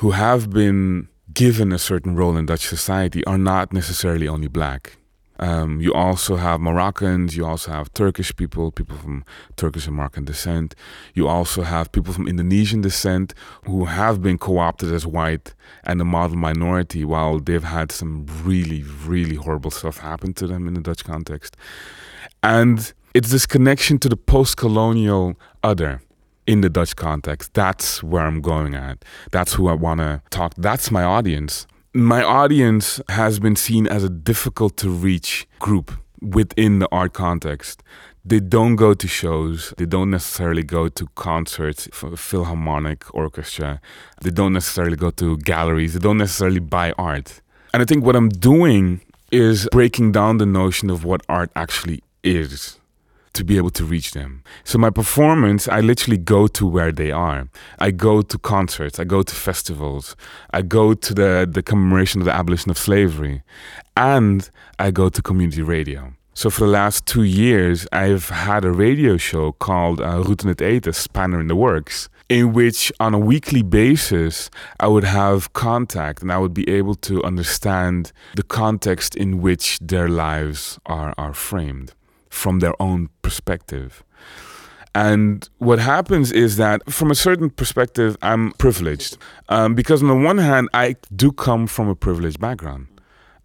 who 0.00 0.10
have 0.12 0.50
been 0.50 1.08
given 1.32 1.72
a 1.72 1.78
certain 1.78 2.16
role 2.16 2.36
in 2.36 2.46
Dutch 2.46 2.66
society 2.66 3.24
are 3.24 3.38
not 3.38 3.72
necessarily 3.72 4.28
only 4.28 4.48
black. 4.48 4.96
Um, 5.42 5.80
you 5.80 5.92
also 5.92 6.36
have 6.36 6.60
Moroccans, 6.60 7.36
you 7.36 7.44
also 7.44 7.72
have 7.72 7.92
Turkish 7.94 8.32
people, 8.36 8.70
people 8.70 8.96
from 8.96 9.24
Turkish 9.56 9.88
and 9.88 9.96
Moroccan 9.96 10.24
descent. 10.24 10.76
You 11.14 11.26
also 11.26 11.62
have 11.62 11.90
people 11.90 12.12
from 12.12 12.28
Indonesian 12.28 12.80
descent 12.80 13.34
who 13.64 13.86
have 13.86 14.22
been 14.22 14.38
co 14.38 14.58
opted 14.58 14.92
as 14.92 15.04
white 15.04 15.52
and 15.82 16.00
a 16.00 16.04
model 16.04 16.36
minority 16.36 17.04
while 17.04 17.40
they've 17.40 17.64
had 17.64 17.90
some 17.90 18.24
really, 18.44 18.84
really 19.04 19.34
horrible 19.34 19.72
stuff 19.72 19.98
happen 19.98 20.32
to 20.34 20.46
them 20.46 20.68
in 20.68 20.74
the 20.74 20.80
Dutch 20.80 21.04
context. 21.04 21.56
And 22.44 22.92
it's 23.12 23.32
this 23.32 23.44
connection 23.44 23.98
to 23.98 24.08
the 24.08 24.16
post 24.16 24.56
colonial 24.56 25.34
other 25.64 26.02
in 26.46 26.60
the 26.60 26.70
Dutch 26.70 26.94
context. 26.94 27.52
That's 27.54 28.00
where 28.00 28.22
I'm 28.22 28.42
going 28.42 28.76
at. 28.76 29.04
That's 29.32 29.54
who 29.54 29.66
I 29.66 29.74
want 29.74 29.98
to 29.98 30.22
talk. 30.30 30.54
That's 30.56 30.92
my 30.92 31.02
audience 31.02 31.66
my 31.94 32.22
audience 32.22 33.02
has 33.10 33.38
been 33.38 33.54
seen 33.54 33.86
as 33.86 34.02
a 34.02 34.08
difficult 34.08 34.78
to 34.78 34.88
reach 34.88 35.46
group 35.58 35.92
within 36.22 36.78
the 36.78 36.88
art 36.90 37.12
context. 37.12 37.82
They 38.24 38.40
don't 38.40 38.76
go 38.76 38.94
to 38.94 39.08
shows, 39.08 39.74
they 39.76 39.84
don't 39.84 40.10
necessarily 40.10 40.62
go 40.62 40.88
to 40.88 41.06
concerts, 41.16 41.88
philharmonic 41.92 43.12
orchestra, 43.14 43.80
they 44.22 44.30
don't 44.30 44.54
necessarily 44.54 44.96
go 44.96 45.10
to 45.10 45.36
galleries, 45.38 45.92
they 45.92 45.98
don't 45.98 46.18
necessarily 46.18 46.60
buy 46.60 46.92
art. 46.92 47.42
And 47.74 47.82
I 47.82 47.84
think 47.84 48.04
what 48.04 48.16
I'm 48.16 48.30
doing 48.30 49.02
is 49.30 49.68
breaking 49.70 50.12
down 50.12 50.38
the 50.38 50.46
notion 50.46 50.88
of 50.88 51.04
what 51.04 51.22
art 51.28 51.50
actually 51.56 52.02
is 52.22 52.78
to 53.34 53.44
be 53.44 53.56
able 53.56 53.70
to 53.70 53.84
reach 53.84 54.12
them. 54.12 54.42
So 54.64 54.78
my 54.78 54.90
performance, 54.90 55.68
I 55.68 55.80
literally 55.80 56.18
go 56.18 56.46
to 56.48 56.66
where 56.66 56.92
they 56.92 57.10
are. 57.10 57.48
I 57.78 57.90
go 57.90 58.22
to 58.22 58.38
concerts, 58.38 58.98
I 58.98 59.04
go 59.04 59.22
to 59.22 59.34
festivals, 59.34 60.16
I 60.50 60.62
go 60.62 60.94
to 60.94 61.14
the, 61.14 61.48
the 61.50 61.62
commemoration 61.62 62.20
of 62.20 62.26
the 62.26 62.32
abolition 62.32 62.70
of 62.70 62.78
slavery, 62.78 63.42
and 63.96 64.48
I 64.78 64.90
go 64.90 65.08
to 65.08 65.22
community 65.22 65.62
radio. 65.62 66.12
So 66.34 66.48
for 66.48 66.64
the 66.64 66.70
last 66.70 67.04
two 67.04 67.24
years, 67.24 67.86
I've 67.92 68.30
had 68.30 68.64
a 68.64 68.72
radio 68.72 69.18
show 69.18 69.52
called 69.52 70.00
uh, 70.00 70.22
Route 70.24 70.44
het 70.44 70.62
Eten, 70.62 70.94
Spanner 70.94 71.40
in 71.40 71.48
the 71.48 71.56
Works, 71.56 72.08
in 72.30 72.54
which 72.54 72.90
on 72.98 73.12
a 73.12 73.18
weekly 73.18 73.62
basis, 73.62 74.48
I 74.80 74.86
would 74.86 75.04
have 75.04 75.52
contact 75.52 76.22
and 76.22 76.32
I 76.32 76.38
would 76.38 76.54
be 76.54 76.66
able 76.70 76.94
to 76.94 77.22
understand 77.22 78.12
the 78.34 78.42
context 78.42 79.14
in 79.14 79.42
which 79.42 79.78
their 79.82 80.08
lives 80.08 80.78
are, 80.86 81.12
are 81.18 81.34
framed 81.34 81.92
from 82.32 82.60
their 82.60 82.74
own 82.80 83.10
perspective. 83.20 84.02
And 84.94 85.48
what 85.58 85.78
happens 85.78 86.32
is 86.32 86.56
that, 86.56 86.80
from 86.90 87.10
a 87.10 87.14
certain 87.14 87.50
perspective, 87.50 88.16
I'm 88.22 88.52
privileged. 88.52 89.16
Um, 89.48 89.74
because, 89.74 90.02
on 90.02 90.08
the 90.08 90.16
one 90.16 90.38
hand, 90.38 90.68
I 90.74 90.96
do 91.14 91.30
come 91.32 91.66
from 91.66 91.88
a 91.88 91.94
privileged 91.94 92.40
background. 92.40 92.88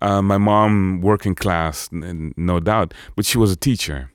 Uh, 0.01 0.21
my 0.21 0.37
mom, 0.37 1.01
working 1.01 1.35
class, 1.35 1.89
no 1.91 2.59
doubt, 2.59 2.93
but 3.15 3.25
she 3.25 3.37
was 3.37 3.51
a 3.51 3.55
teacher. 3.55 4.11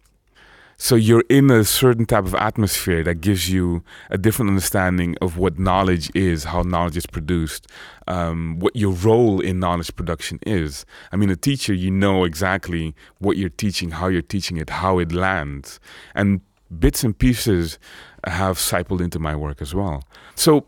So 0.82 0.96
you're 0.96 1.22
in 1.28 1.48
a 1.48 1.62
certain 1.62 2.06
type 2.06 2.24
of 2.24 2.34
atmosphere 2.34 3.04
that 3.04 3.20
gives 3.20 3.48
you 3.48 3.84
a 4.10 4.18
different 4.18 4.48
understanding 4.48 5.14
of 5.22 5.38
what 5.38 5.56
knowledge 5.56 6.10
is, 6.12 6.42
how 6.42 6.62
knowledge 6.62 6.96
is 6.96 7.06
produced, 7.06 7.68
um, 8.08 8.58
what 8.58 8.74
your 8.74 8.92
role 8.92 9.38
in 9.38 9.60
knowledge 9.60 9.94
production 9.94 10.40
is. 10.44 10.84
I 11.12 11.16
mean, 11.16 11.30
a 11.30 11.36
teacher, 11.36 11.72
you 11.72 11.92
know 11.92 12.24
exactly 12.24 12.96
what 13.20 13.36
you're 13.36 13.48
teaching, 13.48 13.92
how 13.92 14.08
you're 14.08 14.22
teaching 14.22 14.56
it, 14.56 14.70
how 14.70 14.98
it 14.98 15.12
lands. 15.12 15.78
And 16.16 16.40
bits 16.76 17.04
and 17.04 17.16
pieces 17.16 17.78
have 18.26 18.58
siphoned 18.58 19.02
into 19.02 19.20
my 19.20 19.36
work 19.36 19.62
as 19.62 19.76
well. 19.76 20.02
So 20.34 20.66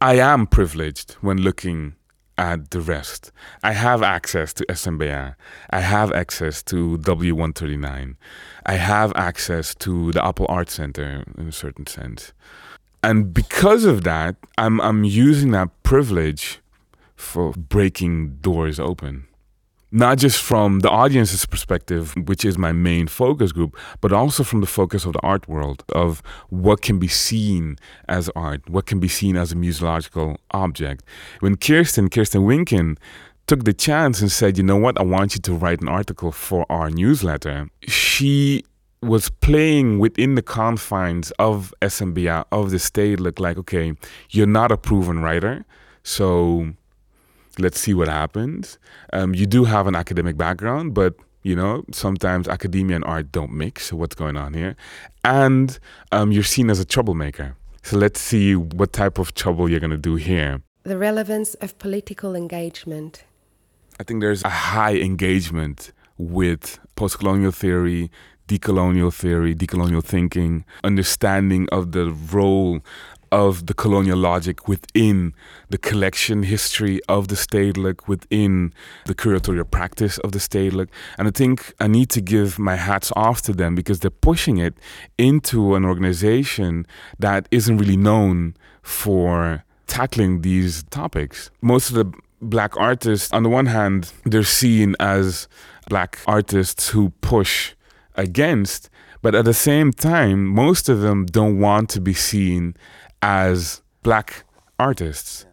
I 0.00 0.14
am 0.14 0.48
privileged 0.48 1.12
when 1.20 1.36
looking 1.40 1.94
at 2.38 2.70
the 2.70 2.80
rest. 2.80 3.30
I 3.62 3.72
have 3.72 4.02
access 4.02 4.52
to 4.54 4.66
SMBA. 4.66 5.34
I 5.70 5.80
have 5.80 6.12
access 6.12 6.62
to 6.64 6.98
W139. 6.98 8.16
I 8.64 8.74
have 8.74 9.12
access 9.14 9.74
to 9.76 10.12
the 10.12 10.24
Appel 10.24 10.46
Art 10.48 10.70
Center 10.70 11.24
in 11.36 11.48
a 11.48 11.52
certain 11.52 11.86
sense. 11.86 12.32
And 13.02 13.34
because 13.34 13.84
of 13.84 14.04
that, 14.04 14.36
I'm, 14.56 14.80
I'm 14.80 15.04
using 15.04 15.50
that 15.52 15.70
privilege 15.82 16.60
for 17.16 17.52
breaking 17.52 18.36
doors 18.36 18.78
open 18.78 19.26
not 19.92 20.16
just 20.16 20.42
from 20.42 20.80
the 20.80 20.90
audience's 20.90 21.44
perspective, 21.44 22.14
which 22.26 22.44
is 22.46 22.56
my 22.56 22.72
main 22.72 23.06
focus 23.06 23.52
group, 23.52 23.76
but 24.00 24.10
also 24.10 24.42
from 24.42 24.62
the 24.62 24.66
focus 24.66 25.04
of 25.04 25.12
the 25.12 25.20
art 25.20 25.46
world, 25.46 25.84
of 25.90 26.22
what 26.48 26.80
can 26.80 26.98
be 26.98 27.08
seen 27.08 27.76
as 28.08 28.30
art, 28.34 28.68
what 28.70 28.86
can 28.86 28.98
be 28.98 29.08
seen 29.08 29.36
as 29.36 29.52
a 29.52 29.54
museological 29.54 30.38
object. 30.52 31.04
When 31.40 31.56
Kerstin, 31.56 32.08
Kerstin 32.08 32.46
Winking, 32.46 32.96
took 33.46 33.64
the 33.64 33.74
chance 33.74 34.22
and 34.22 34.32
said, 34.32 34.56
you 34.56 34.64
know 34.64 34.76
what, 34.78 34.98
I 34.98 35.02
want 35.02 35.34
you 35.34 35.40
to 35.42 35.52
write 35.52 35.82
an 35.82 35.88
article 35.88 36.32
for 36.32 36.64
our 36.70 36.90
newsletter, 36.90 37.68
she 37.86 38.64
was 39.02 39.28
playing 39.28 39.98
within 39.98 40.36
the 40.36 40.42
confines 40.42 41.32
of 41.32 41.74
SMBA, 41.82 42.46
of 42.50 42.70
the 42.70 42.78
state, 42.78 43.20
look 43.20 43.40
like, 43.40 43.58
okay, 43.58 43.92
you're 44.30 44.46
not 44.46 44.72
a 44.72 44.78
proven 44.78 45.18
writer, 45.20 45.66
so 46.02 46.72
let's 47.58 47.78
see 47.80 47.94
what 47.94 48.08
happens. 48.08 48.78
Um, 49.12 49.34
you 49.34 49.46
do 49.46 49.64
have 49.64 49.86
an 49.86 49.94
academic 49.94 50.36
background, 50.36 50.94
but 50.94 51.14
You 51.44 51.56
know, 51.56 51.84
sometimes 51.90 52.46
academia 52.46 52.96
and 52.96 53.04
art 53.04 53.32
don't 53.32 53.52
mix. 53.52 53.86
So 53.86 53.96
what's 53.96 54.14
going 54.14 54.36
on 54.36 54.54
here? 54.54 54.76
And 55.24 55.78
um, 56.12 56.30
you're 56.30 56.44
seen 56.44 56.70
as 56.70 56.78
a 56.78 56.84
troublemaker. 56.84 57.56
So 57.82 57.96
let's 57.96 58.20
see 58.20 58.54
what 58.54 58.92
type 58.92 59.18
of 59.18 59.34
trouble 59.34 59.68
you're 59.68 59.80
going 59.80 59.90
to 59.90 59.96
do 59.96 60.14
here. 60.14 60.62
The 60.84 60.96
relevance 60.96 61.54
of 61.54 61.76
political 61.78 62.36
engagement. 62.36 63.24
I 63.98 64.04
think 64.04 64.20
there's 64.20 64.44
a 64.44 64.48
high 64.48 64.94
engagement 64.94 65.92
with 66.16 66.78
post 66.94 67.18
colonial 67.18 67.50
theory, 67.50 68.10
decolonial 68.46 69.12
theory, 69.12 69.54
decolonial 69.54 70.04
thinking, 70.04 70.64
understanding 70.84 71.68
of 71.72 71.90
the 71.90 72.12
role 72.32 72.80
of 73.32 73.66
the 73.66 73.74
colonial 73.74 74.18
logic 74.18 74.68
within 74.68 75.34
the 75.70 75.78
collection 75.78 76.44
history 76.44 77.00
of 77.08 77.28
the 77.28 77.34
stedelijk, 77.34 78.06
within 78.06 78.72
the 79.06 79.14
curatorial 79.14 79.68
practice 79.68 80.18
of 80.18 80.30
the 80.32 80.38
stedelijk. 80.38 80.88
And 81.18 81.26
I 81.26 81.30
think 81.32 81.74
I 81.80 81.88
need 81.88 82.10
to 82.10 82.20
give 82.20 82.58
my 82.58 82.76
hats 82.76 83.10
off 83.16 83.42
to 83.42 83.52
them 83.52 83.74
because 83.74 84.00
they're 84.00 84.10
pushing 84.10 84.58
it 84.58 84.74
into 85.16 85.74
an 85.74 85.84
organization 85.84 86.86
that 87.18 87.48
isn't 87.50 87.78
really 87.78 87.96
known 87.96 88.54
for 88.82 89.64
tackling 89.86 90.42
these 90.42 90.84
topics. 90.90 91.50
Most 91.62 91.88
of 91.88 91.94
the 91.96 92.12
black 92.42 92.76
artists, 92.76 93.32
on 93.32 93.42
the 93.42 93.48
one 93.48 93.66
hand, 93.66 94.12
they're 94.24 94.42
seen 94.42 94.94
as 95.00 95.48
black 95.88 96.18
artists 96.26 96.90
who 96.90 97.10
push 97.22 97.74
against, 98.14 98.90
but 99.22 99.34
at 99.34 99.44
the 99.44 99.54
same 99.54 99.92
time, 99.92 100.46
most 100.46 100.88
of 100.88 101.00
them 101.00 101.26
don't 101.26 101.58
want 101.60 101.88
to 101.90 102.00
be 102.00 102.12
seen 102.12 102.74
as 103.22 103.82
black 104.02 104.44
artists. 104.78 105.46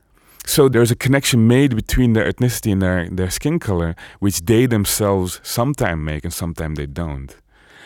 So 0.45 0.67
there's 0.67 0.89
a 0.89 0.95
connection 0.95 1.47
made 1.47 1.75
between 1.75 2.13
their 2.13 2.31
ethnicity 2.31 2.71
and 2.71 2.81
their, 2.81 3.07
their 3.07 3.29
skin 3.29 3.59
color, 3.59 3.95
which 4.19 4.41
they 4.41 4.65
themselves 4.65 5.39
sometimes 5.43 6.03
make 6.03 6.23
and 6.23 6.33
sometimes 6.33 6.77
they 6.77 6.87
don't. 6.87 7.35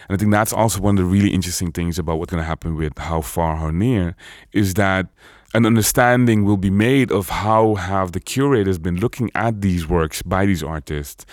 And 0.07 0.15
I 0.15 0.17
think 0.17 0.31
that's 0.31 0.53
also 0.53 0.79
one 0.79 0.97
of 0.97 1.03
the 1.03 1.09
really 1.09 1.29
interesting 1.29 1.71
things 1.71 1.99
about 1.99 2.19
what's 2.19 2.31
going 2.31 2.41
to 2.41 2.47
happen 2.47 2.75
with 2.75 2.97
How 2.97 3.21
Far, 3.21 3.57
How 3.57 3.69
Near, 3.69 4.15
is 4.53 4.75
that 4.75 5.07
an 5.53 5.65
understanding 5.65 6.45
will 6.45 6.57
be 6.57 6.69
made 6.69 7.11
of 7.11 7.29
how 7.29 7.75
have 7.75 8.13
the 8.13 8.19
curators 8.19 8.79
been 8.79 8.97
looking 8.97 9.29
at 9.35 9.61
these 9.61 9.87
works 9.87 10.21
by 10.21 10.45
these 10.45 10.63
artists. 10.63 11.25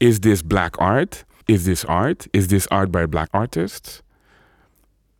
Is 0.00 0.20
this 0.20 0.42
black 0.42 0.80
art? 0.80 1.24
Is 1.48 1.64
this 1.64 1.84
art? 1.86 2.26
Is 2.32 2.48
this 2.48 2.68
art 2.70 2.92
by 2.92 3.06
black 3.06 3.28
artists? 3.34 4.02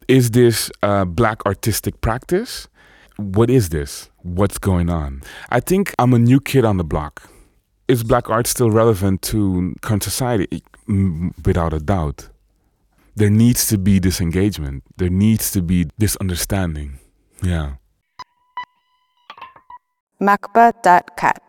Is 0.09 0.31
this 0.31 0.71
uh, 0.83 1.05
black 1.05 1.45
artistic 1.47 2.01
practice? 2.01 2.69
What 3.17 3.49
is 3.49 3.69
this? 3.69 4.11
What's 4.23 4.59
going 4.59 4.91
on? 4.91 5.23
I 5.51 5.61
think 5.61 5.95
I'm 5.99 6.13
a 6.15 6.19
new 6.19 6.41
kid 6.41 6.65
on 6.65 6.79
the 6.79 6.85
block. 6.85 7.31
Is 7.87 8.03
black 8.03 8.29
art 8.29 8.47
still 8.47 8.71
relevant 8.71 9.23
to 9.23 9.75
current 9.83 10.03
society? 10.03 10.63
Without 10.89 11.73
a 11.73 11.79
doubt. 11.79 12.29
There 13.15 13.31
needs 13.31 13.69
to 13.69 13.79
be 13.79 14.01
this 14.01 14.21
engagement. 14.21 14.83
There 14.97 15.11
needs 15.11 15.53
to 15.53 15.63
be 15.63 15.87
this 15.99 16.17
understanding. 16.17 16.99
Yeah. 17.43 17.75
Macba.cat. 20.21 21.44